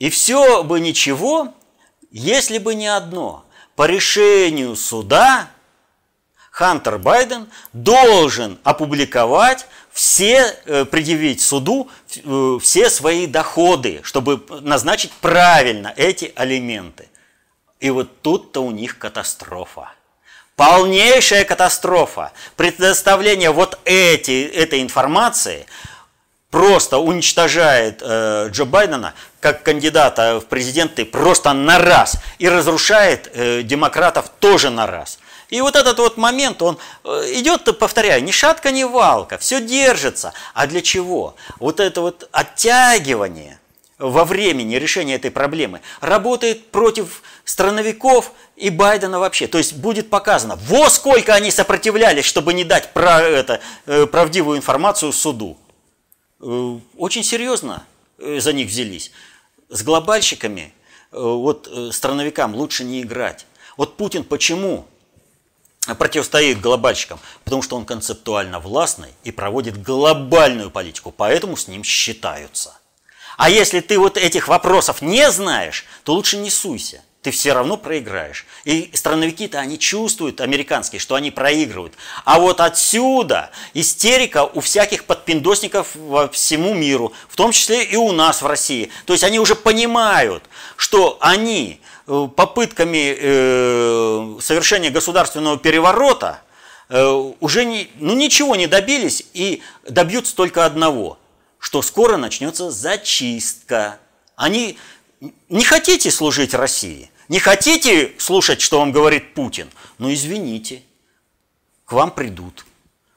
[0.00, 1.54] И все бы ничего,
[2.10, 3.44] если бы не одно.
[3.76, 5.48] По решению суда
[6.50, 15.92] Хантер Байден должен опубликовать все, э, предъявить суду э, все свои доходы, чтобы назначить правильно
[15.96, 17.08] эти алименты.
[17.78, 19.92] И вот тут-то у них катастрофа.
[20.56, 22.32] Полнейшая катастрофа.
[22.56, 25.66] Предоставление вот эти, этой информации
[26.50, 33.62] просто уничтожает э, Джо Байдена как кандидата в президенты просто на раз и разрушает э,
[33.62, 35.18] демократов тоже на раз.
[35.48, 40.32] И вот этот вот момент, он э, идет, повторяю, ни шатка, ни валка, все держится.
[40.54, 41.34] А для чего?
[41.58, 43.58] Вот это вот оттягивание
[43.98, 49.46] во времени решения этой проблемы работает против страновиков и Байдена вообще.
[49.46, 54.56] То есть будет показано, во сколько они сопротивлялись, чтобы не дать про это, э, правдивую
[54.56, 55.58] информацию суду.
[56.40, 57.86] Э, очень серьезно
[58.18, 59.12] э, за них взялись.
[59.68, 60.74] С глобальщиками,
[61.12, 63.46] вот страновикам лучше не играть.
[63.76, 64.86] Вот Путин почему
[65.98, 67.20] противостоит глобальщикам?
[67.44, 72.80] Потому что он концептуально властный и проводит глобальную политику, поэтому с ним считаются.
[73.36, 77.02] А если ты вот этих вопросов не знаешь, то лучше не суйся.
[77.22, 78.46] Ты все равно проиграешь.
[78.64, 81.94] И страновики-то они чувствуют, американские, что они проигрывают.
[82.24, 88.12] А вот отсюда истерика у всяких подпиндосников во всему миру, в том числе и у
[88.12, 88.90] нас в России.
[89.04, 90.44] То есть они уже понимают,
[90.76, 96.40] что они э, попытками э, совершения государственного переворота
[96.88, 97.04] э,
[97.40, 101.18] уже не, ну, ничего не добились и добьются только одного–
[101.60, 103.98] что скоро начнется зачистка.
[104.34, 104.78] Они
[105.48, 110.82] не хотите служить России, не хотите слушать, что вам говорит Путин, ну извините,
[111.84, 112.64] к вам придут.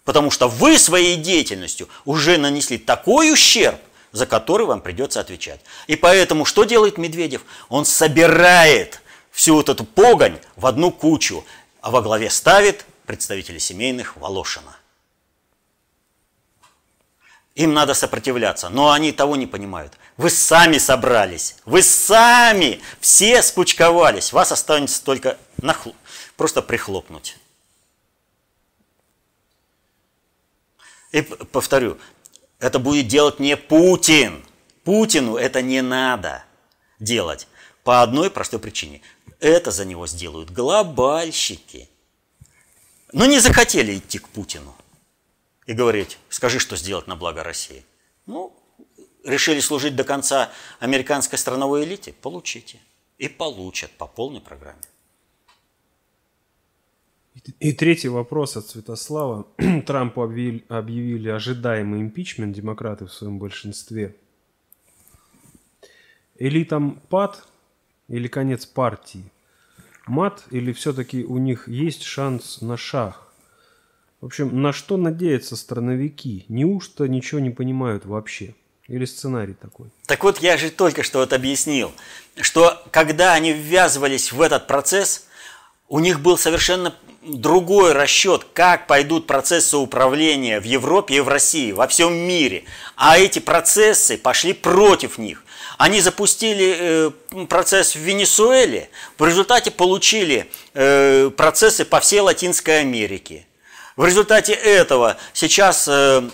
[0.04, 3.80] Потому что вы своей деятельностью уже нанесли такой ущерб,
[4.12, 5.62] за который вам придется отвечать.
[5.88, 7.44] И поэтому что делает Медведев?
[7.70, 9.02] Он собирает
[9.32, 11.46] всю вот эту погонь в одну кучу,
[11.82, 14.76] а во главе ставит представителей семейных Волошина.
[17.56, 19.94] Им надо сопротивляться, но они того не понимают.
[20.18, 25.92] Вы сами собрались, вы сами все скучковались, вас останется только нахл...
[26.36, 27.38] просто прихлопнуть.
[31.12, 32.00] И повторю,
[32.60, 34.44] это будет делать не Путин.
[34.84, 36.44] Путину это не надо
[37.00, 37.48] делать
[37.84, 39.02] по одной простой причине.
[39.40, 41.88] Это за него сделают глобальщики.
[43.12, 44.76] Но не захотели идти к Путину
[45.66, 47.86] и говорить, скажи, что сделать на благо России.
[48.26, 48.56] Ну,
[49.24, 52.80] решили служить до конца американской страновой элите, получите.
[53.20, 54.82] и получат по полной программе.
[57.60, 59.48] И третий вопрос от Святослава.
[59.86, 64.16] Трампу объявили, ожидаемый импичмент демократы в своем большинстве.
[66.38, 67.46] Элитам пад
[68.08, 69.32] или конец партии?
[70.06, 73.33] Мат или все-таки у них есть шанс на шаг?
[74.24, 76.46] В общем, на что надеются страновики?
[76.48, 78.56] Неужто ничего не понимают вообще?
[78.88, 79.88] Или сценарий такой?
[80.08, 81.92] Так вот, я же только что вот объяснил,
[82.40, 85.28] что когда они ввязывались в этот процесс,
[85.90, 91.74] у них был совершенно другой расчет, как пойдут процессы управления в Европе и в России,
[91.74, 92.64] во всем мире.
[92.96, 95.44] А эти процессы пошли против них.
[95.78, 97.12] Они запустили э,
[97.50, 103.48] процесс в Венесуэле, в результате получили э, процессы по всей Латинской Америке.
[103.96, 106.28] В результате этого сейчас э,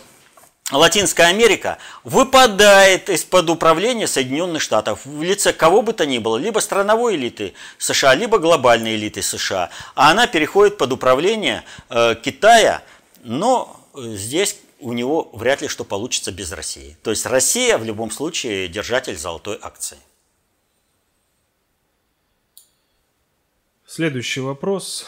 [0.72, 6.60] Латинская Америка выпадает из-под управления Соединенных Штатов в лице кого бы то ни было, либо
[6.60, 9.72] страновой элиты США, либо глобальной элиты США.
[9.95, 12.82] А она переходит под управление э, Китая,
[13.24, 16.95] но здесь у него вряд ли что получится без России.
[17.03, 19.97] То есть Россия в любом случае держатель золотой акции.
[23.86, 25.05] Следующий вопрос.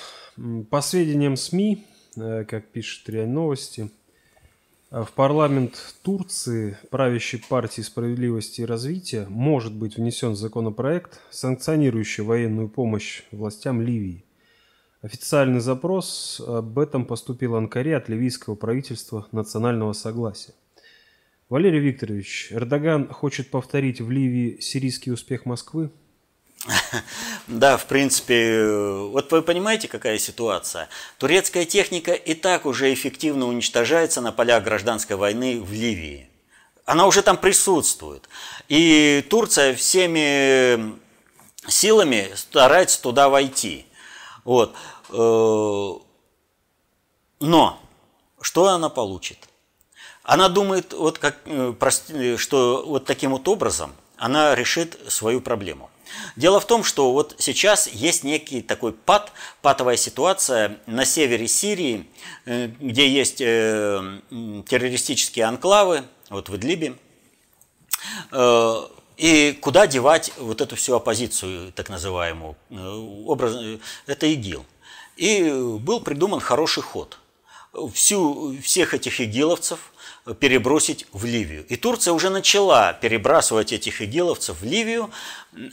[0.72, 3.90] По сведениям СМИ, Э, как пишет РИА Новости.
[4.90, 13.24] В парламент Турции правящей партии справедливости и развития может быть внесен законопроект, санкционирующий военную помощь
[13.32, 14.26] властям Ливии.
[15.02, 20.54] Официальный запрос об этом поступил Анкаре от ливийского правительства национального согласия.
[21.48, 25.90] Валерий Викторович, Эрдоган хочет повторить в Ливии сирийский успех Москвы?
[27.48, 30.90] Да, в принципе, вот вы понимаете, какая ситуация?
[31.18, 36.30] Турецкая техника и так уже эффективно уничтожается на полях гражданской войны в Ливии.
[36.86, 38.28] Она уже там присутствует.
[38.68, 41.00] И Турция всеми
[41.68, 43.86] силами старается туда войти.
[44.44, 44.76] Вот.
[45.10, 45.92] Э,
[47.40, 47.80] но
[48.42, 49.38] что она получит?
[50.24, 55.91] Она думает, вот как, э, что вот таким вот образом она решит свою проблему.
[56.36, 59.32] Дело в том, что вот сейчас есть некий такой пад,
[59.62, 62.08] патовая ситуация на севере Сирии,
[62.46, 64.22] э, где есть э,
[64.68, 66.96] террористические анклавы, вот в Идлибе.
[68.32, 68.82] Э,
[69.18, 72.56] и куда девать вот эту всю оппозицию, так называемую,
[73.26, 73.56] образ,
[74.08, 74.66] это ИГИЛ.
[75.18, 75.44] И
[75.80, 77.20] был придуман хороший ход.
[77.94, 79.92] Всю, всех этих игиловцев
[80.40, 81.66] перебросить в Ливию.
[81.68, 85.10] И Турция уже начала перебрасывать этих игиловцев в Ливию,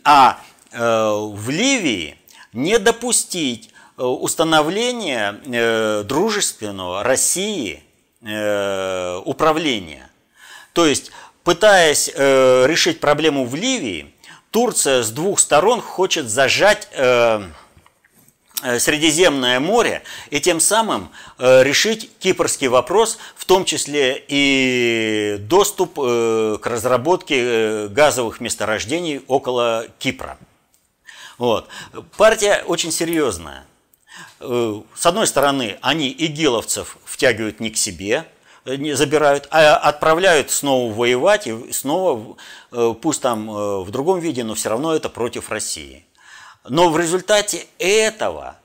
[0.04, 0.40] а
[0.72, 2.16] э, в Ливии
[2.52, 7.82] не допустить э, установления э, дружественного России
[8.20, 10.10] управления.
[10.72, 11.12] То есть,
[11.44, 14.12] пытаясь решить проблему в Ливии,
[14.50, 16.88] Турция с двух сторон хочет зажать
[18.60, 26.58] Средиземное море и тем самым э, решить кипрский вопрос, в том числе и доступ э,
[26.60, 30.38] к разработке газовых месторождений около Кипра.
[31.38, 31.68] Вот.
[32.16, 33.64] Партия очень серьезная.
[34.40, 38.24] С одной стороны, они игиловцев втягивают не к себе,
[38.64, 42.36] не забирают, а отправляют снова воевать и снова,
[42.70, 43.46] пусть там
[43.84, 46.07] в другом виде, но все равно это против России.
[46.68, 48.58] Но в результате этого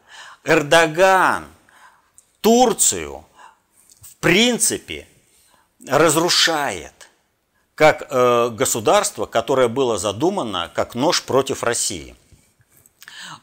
[0.43, 1.47] Эрдоган
[2.41, 3.25] Турцию
[4.01, 5.07] в принципе
[5.87, 6.91] разрушает
[7.75, 12.15] как э, государство, которое было задумано как нож против России.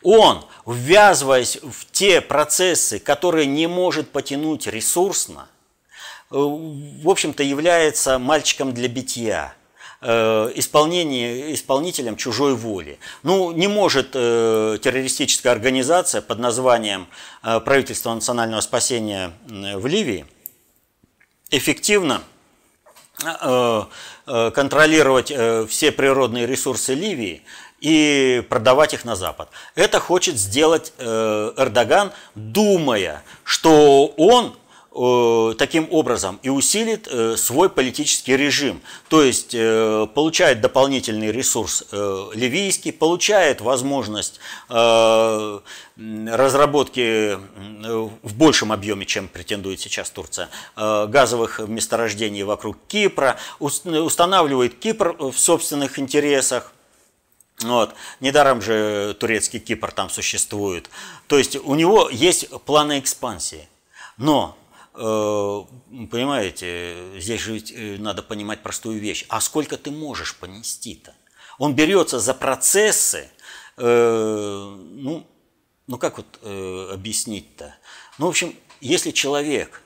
[0.02, 5.48] Он, ввязываясь в те процессы, которые не может потянуть ресурсно,
[6.30, 9.54] э, в общем-то является мальчиком для битья–
[10.02, 12.98] исполнение, исполнителем чужой воли.
[13.22, 17.06] Ну, не может э, террористическая организация под названием
[17.42, 20.26] э, правительство национального спасения в Ливии
[21.50, 22.22] эффективно
[24.24, 25.30] контролировать
[25.68, 27.42] все природные ресурсы Ливии
[27.80, 29.50] и продавать их на Запад.
[29.74, 34.56] Это хочет сделать Эрдоган, думая, что он
[35.02, 38.82] Э, таким образом и усилит э, свой политический режим.
[39.08, 41.84] То есть э, получает дополнительный ресурс
[42.34, 44.40] ливийский, получает возможность
[45.96, 47.34] разработки
[48.22, 55.98] в большем объеме, чем претендует сейчас Турция, газовых месторождений вокруг Кипра, устанавливает Кипр в собственных
[55.98, 56.72] интересах.
[57.62, 57.94] Вот.
[58.20, 60.90] Недаром же турецкий Кипр там существует.
[61.26, 63.68] То есть у него есть планы экспансии.
[64.16, 64.56] Но
[64.92, 69.24] понимаете, здесь же э, надо понимать простую вещь.
[69.28, 71.14] А сколько ты можешь понести-то?
[71.58, 73.30] Он берется за процессы,
[73.76, 75.26] э, ну,
[75.86, 77.74] ну как вот э, объяснить-то?
[78.18, 79.82] Ну, в общем, если человек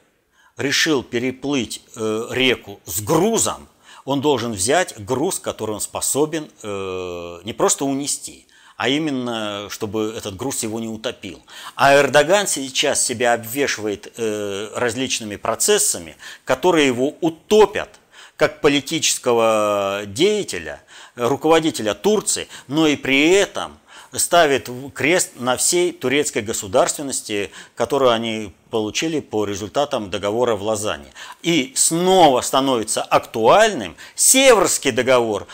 [0.57, 3.69] решил переплыть э, реку с грузом,
[4.05, 8.47] он должен взять груз, который он способен э, не просто унести,
[8.77, 11.43] а именно, чтобы этот груз его не утопил.
[11.77, 17.89] А Эрдоган сейчас себя обвешивает э, различными процессами, которые его утопят
[18.37, 20.83] как политического деятеля,
[21.15, 23.79] руководителя Турции, но и при этом
[24.13, 31.13] ставит крест на всей турецкой государственности, которую они получили по результатам договора в Лозанне.
[31.43, 35.47] И снова становится актуальным Северский договор,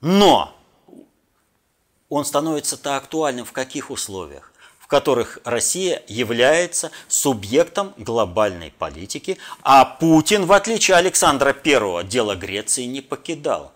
[0.00, 0.54] но
[2.08, 4.52] он становится-то актуальным в каких условиях?
[4.78, 12.34] в которых Россия является субъектом глобальной политики, а Путин, в отличие от Александра I, дело
[12.36, 13.70] Греции не покидал.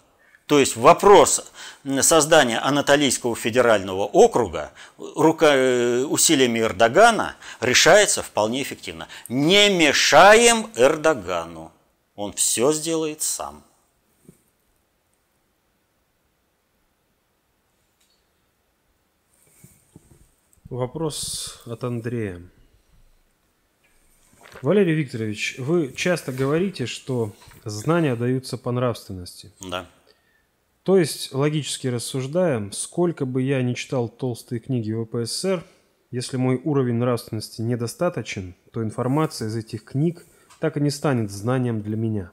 [0.46, 1.52] То есть вопрос
[2.00, 5.52] создания Анатолийского федерального округа рука,
[6.08, 9.06] усилиями Эрдогана решается вполне эффективно.
[9.28, 11.72] Не мешаем Эрдогану.
[12.16, 13.62] Он все сделает сам.
[20.72, 22.40] Вопрос от Андрея.
[24.62, 29.52] Валерий Викторович, вы часто говорите, что знания даются по нравственности.
[29.60, 29.86] Да.
[30.82, 35.62] То есть, логически рассуждаем, сколько бы я ни читал толстые книги ВПСР,
[36.10, 40.24] если мой уровень нравственности недостаточен, то информация из этих книг
[40.58, 42.32] так и не станет знанием для меня.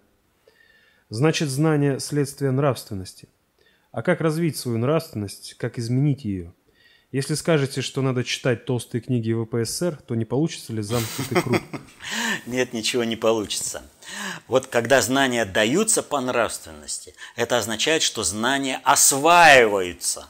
[1.10, 3.28] Значит, знание– следствие нравственности.
[3.92, 6.54] А как развить свою нравственность, как изменить ее–
[7.12, 11.62] если скажете, что надо читать толстые книги ВПСР, то не получится ли замкнутый круг?
[12.46, 13.82] Нет, ничего не получится.
[14.48, 20.28] Вот когда знания даются по нравственности, это означает, что знания осваиваются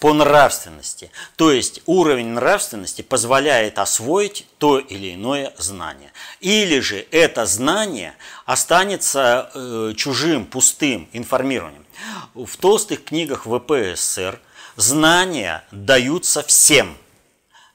[0.00, 1.10] по нравственности.
[1.36, 6.10] То есть уровень нравственности позволяет освоить то или иное знание.
[6.40, 8.14] Или же это знание
[8.46, 11.84] останется э, чужим, пустым информированием.
[12.32, 14.40] В толстых книгах ВПСР–
[14.76, 16.96] знания даются всем.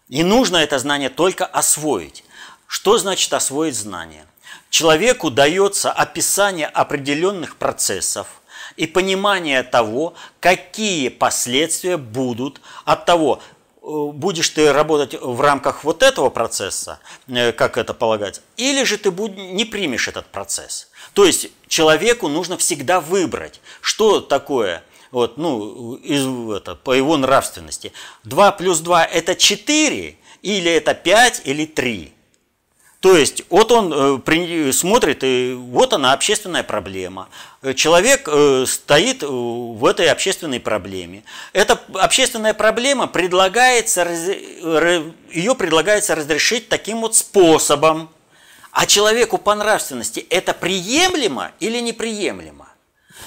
[0.09, 2.23] И нужно это знание только освоить.
[2.67, 4.25] Что значит освоить знание?
[4.69, 8.27] Человеку дается описание определенных процессов
[8.75, 13.41] и понимание того, какие последствия будут от того,
[13.81, 18.97] э, будешь ты работать в рамках вот этого процесса, э, как это полагается, или же
[18.97, 20.89] ты не примешь этот процесс.
[21.13, 27.93] То есть человеку нужно всегда выбрать, что такое вот, ну, из, это, по его нравственности.
[28.23, 32.13] 2 плюс 2 это 4, или это 5, или 3.
[32.99, 37.29] То есть, вот он э, смотрит, и вот она общественная проблема.
[37.75, 41.23] Человек э, стоит э, в этой общественной проблеме.
[41.53, 48.09] Эта общественная проблема предлагается, ее предлагается разрешить таким вот способом.
[48.71, 52.66] А человеку по нравственности это приемлемо или неприемлемо?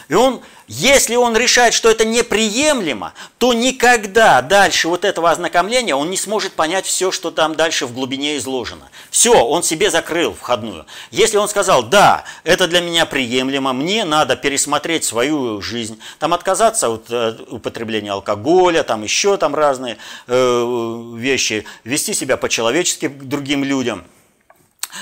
[0.09, 6.11] И он, если он решает, что это неприемлемо, то никогда дальше вот этого ознакомления он
[6.11, 8.91] не сможет понять все, что там дальше в глубине изложено.
[9.11, 10.87] Все, он себе закрыл входную.
[11.11, 16.89] Если он сказал, да, это для меня приемлемо, мне надо пересмотреть свою жизнь, там отказаться
[16.89, 24.05] от э, употребления алкоголя, там еще там разные э, вещи, вести себя по-человечески другим людям,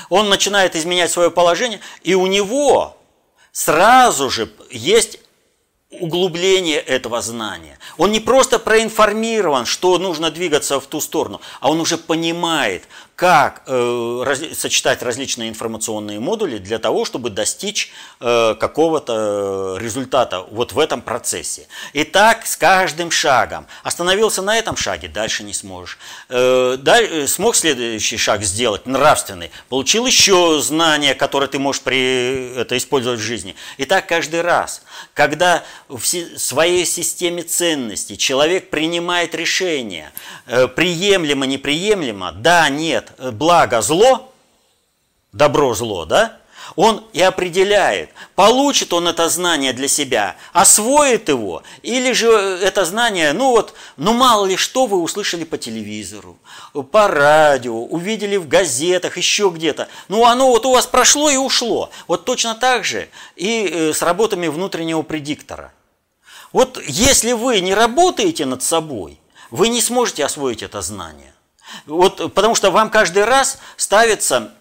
[0.09, 2.98] он начинает изменять свое положение, и у него
[3.59, 5.19] сразу же есть
[5.89, 7.77] углубление этого знания.
[7.97, 12.87] Он не просто проинформирован, что нужно двигаться в ту сторону, а он уже понимает,
[13.19, 17.91] как э, раз, сочетать различные информационные модули для того, чтобы достичь
[18.21, 21.67] э, какого-то результата вот в этом процессе.
[21.91, 23.67] И так с каждым шагом.
[23.83, 25.97] Остановился на этом шаге, дальше не сможешь.
[26.29, 29.51] Э, даль, смог следующий шаг сделать, нравственный.
[29.67, 33.53] Получил еще знания, которые ты можешь при, это использовать в жизни.
[33.75, 34.81] И так каждый раз.
[35.13, 40.13] Когда в своей системе ценностей человек принимает решение,
[40.47, 44.31] э, приемлемо, неприемлемо, да, нет, благо зло,
[45.31, 46.39] добро зло, да?
[46.75, 53.33] Он и определяет, получит он это знание для себя, освоит его, или же это знание,
[53.33, 56.37] ну вот, ну мало ли что вы услышали по телевизору,
[56.91, 59.87] по радио, увидели в газетах, еще где-то.
[60.07, 61.89] Ну оно вот у вас прошло и ушло.
[62.07, 65.73] Вот точно так же и э, с работами внутреннего предиктора.
[66.51, 69.19] Вот если вы не работаете над собой,
[69.51, 71.33] вы не сможете освоить это знание.
[71.85, 74.51] Вот, потому что вам каждый раз ставится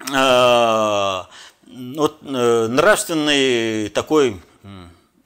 [0.00, 1.22] э,
[1.66, 4.40] вот, э, нравственный такой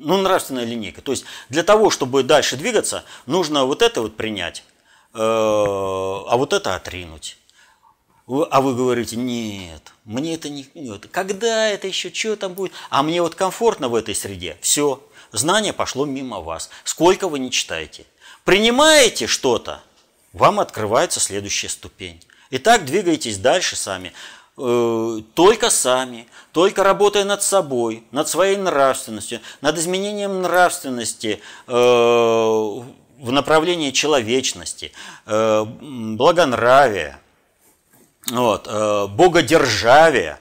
[0.04, 1.00] Ну, нравственная линейка.
[1.00, 4.64] То есть для того, чтобы дальше двигаться, нужно вот это вот принять,
[5.14, 7.38] э, а вот это отринуть.
[8.26, 10.66] А вы говорите, нет, мне это не...
[10.74, 11.06] Нет.
[11.10, 12.72] Когда это еще, что там будет?
[12.88, 14.56] А мне вот комфортно в этой среде.
[14.60, 16.70] Все, знание пошло мимо вас.
[16.84, 18.04] Сколько вы не читаете.
[18.44, 19.82] Принимаете что-то,
[20.32, 22.22] вам открывается следующая ступень.
[22.50, 24.12] И так двигайтесь дальше сами.
[24.58, 33.32] Э, только сами, только работая над собой, над своей нравственностью, над изменением нравственности э, в
[33.32, 34.92] направлении человечности,
[35.24, 37.18] э, благонравия,
[38.30, 38.68] вот,
[39.10, 40.38] богодержавия.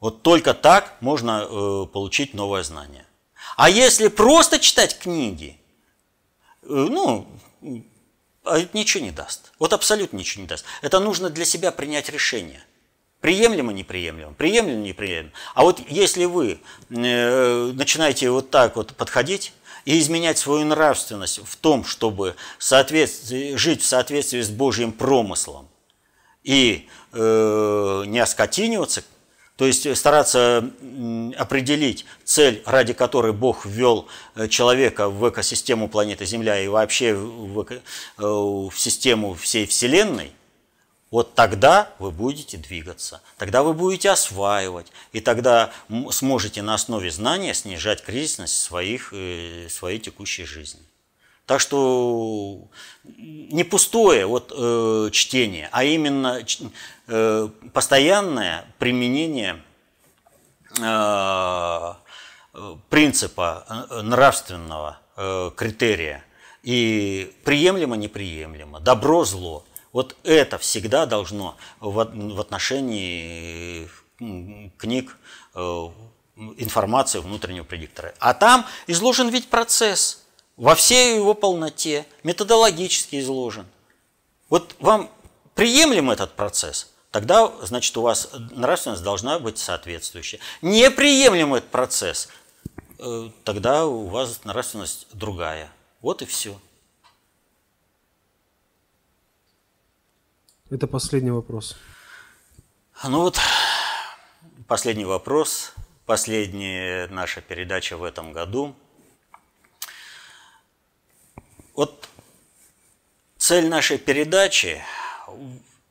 [0.00, 3.06] Вот только так можно получить новое знание.
[3.56, 5.58] А если просто читать книги,
[6.62, 7.26] ну,
[8.44, 9.52] а это ничего не даст.
[9.58, 10.64] Вот абсолютно ничего не даст.
[10.80, 12.62] Это нужно для себя принять решение.
[13.20, 15.30] Приемлемо, неприемлемо, приемлемо, неприемлемо.
[15.54, 16.58] А вот если вы
[16.90, 19.52] э, начинаете вот так вот подходить
[19.84, 25.68] и изменять свою нравственность в том, чтобы жить в соответствии с Божьим промыслом
[26.42, 29.04] и э, не оскотиниваться
[29.62, 30.72] то есть стараться
[31.38, 37.64] определить цель, ради которой Бог ввел э, человека в экосистему планеты Земля и вообще в,
[37.70, 37.80] э,
[38.18, 40.32] в систему всей Вселенной,
[41.12, 45.70] вот тогда вы будете двигаться, тогда вы будете осваивать, и тогда
[46.10, 50.80] сможете на основе знания снижать кризисность своих, э, своей текущей жизни.
[51.46, 52.68] Так что
[53.04, 56.40] не пустое вот, э, чтение, а именно
[57.08, 59.60] э, постоянное применение
[60.80, 61.94] э,
[62.88, 66.24] принципа э, нравственного э, критерия
[66.62, 69.64] и приемлемо-неприемлемо, добро-зло.
[69.92, 73.88] Вот это всегда должно в, в отношении
[74.78, 75.18] книг
[75.54, 75.88] э,
[76.56, 78.14] информации внутреннего предиктора.
[78.20, 80.20] А там изложен ведь процесс–
[80.62, 83.66] во всей его полноте, методологически изложен.
[84.48, 85.10] Вот вам
[85.56, 90.38] приемлем этот процесс, тогда, значит, у вас нравственность должна быть соответствующая.
[90.62, 92.28] Неприемлем этот процесс,
[93.00, 95.68] э, тогда у вас нравственность другая.
[96.00, 96.56] Вот и все.
[100.70, 101.74] Это последний вопрос.
[103.02, 103.40] Ну вот,
[104.68, 105.72] последний вопрос,
[106.06, 108.76] последняя наша передача в этом году–
[111.82, 112.08] вот
[113.38, 114.80] цель нашей передачи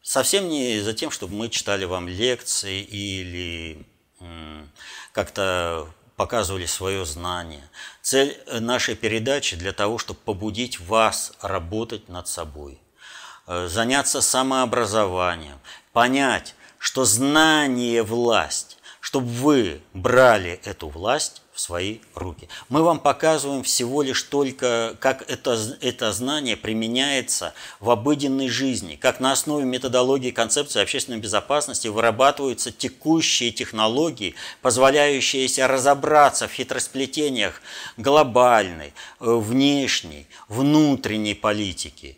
[0.02, 3.86] совсем не за тем, чтобы мы читали вам лекции или
[5.12, 7.68] как-то показывали свое знание.
[8.02, 12.80] Цель нашей передачи для того, чтобы побудить вас работать над собой,
[13.48, 15.60] э, заняться самообразованием,
[15.92, 22.50] понять, что знание– власть, чтобы вы брали эту власть свои руки.
[22.70, 29.20] Мы вам показываем всего лишь только, как это, это знание применяется в обыденной жизни, как
[29.20, 37.62] на основе методологии концепции общественной безопасности вырабатываются текущие технологии, позволяющие разобраться в хитросплетениях
[37.98, 42.18] глобальной, э, внешней, внутренней политики,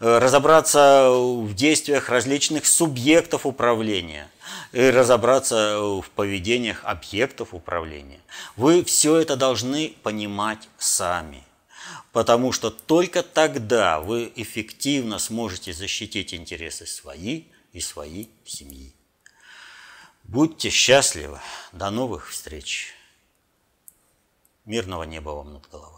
[0.00, 4.30] э, разобраться в действиях различных субъектов управления–
[4.72, 8.20] и разобраться в поведениях объектов управления.
[8.56, 11.44] Вы все это должны понимать сами.
[12.12, 18.94] Потому что только тогда вы эффективно сможете защитить интересы свои и своей семьи.
[20.24, 21.40] Будьте счастливы.
[21.72, 22.94] До новых встреч.
[24.64, 25.91] Мирного неба вам над головой.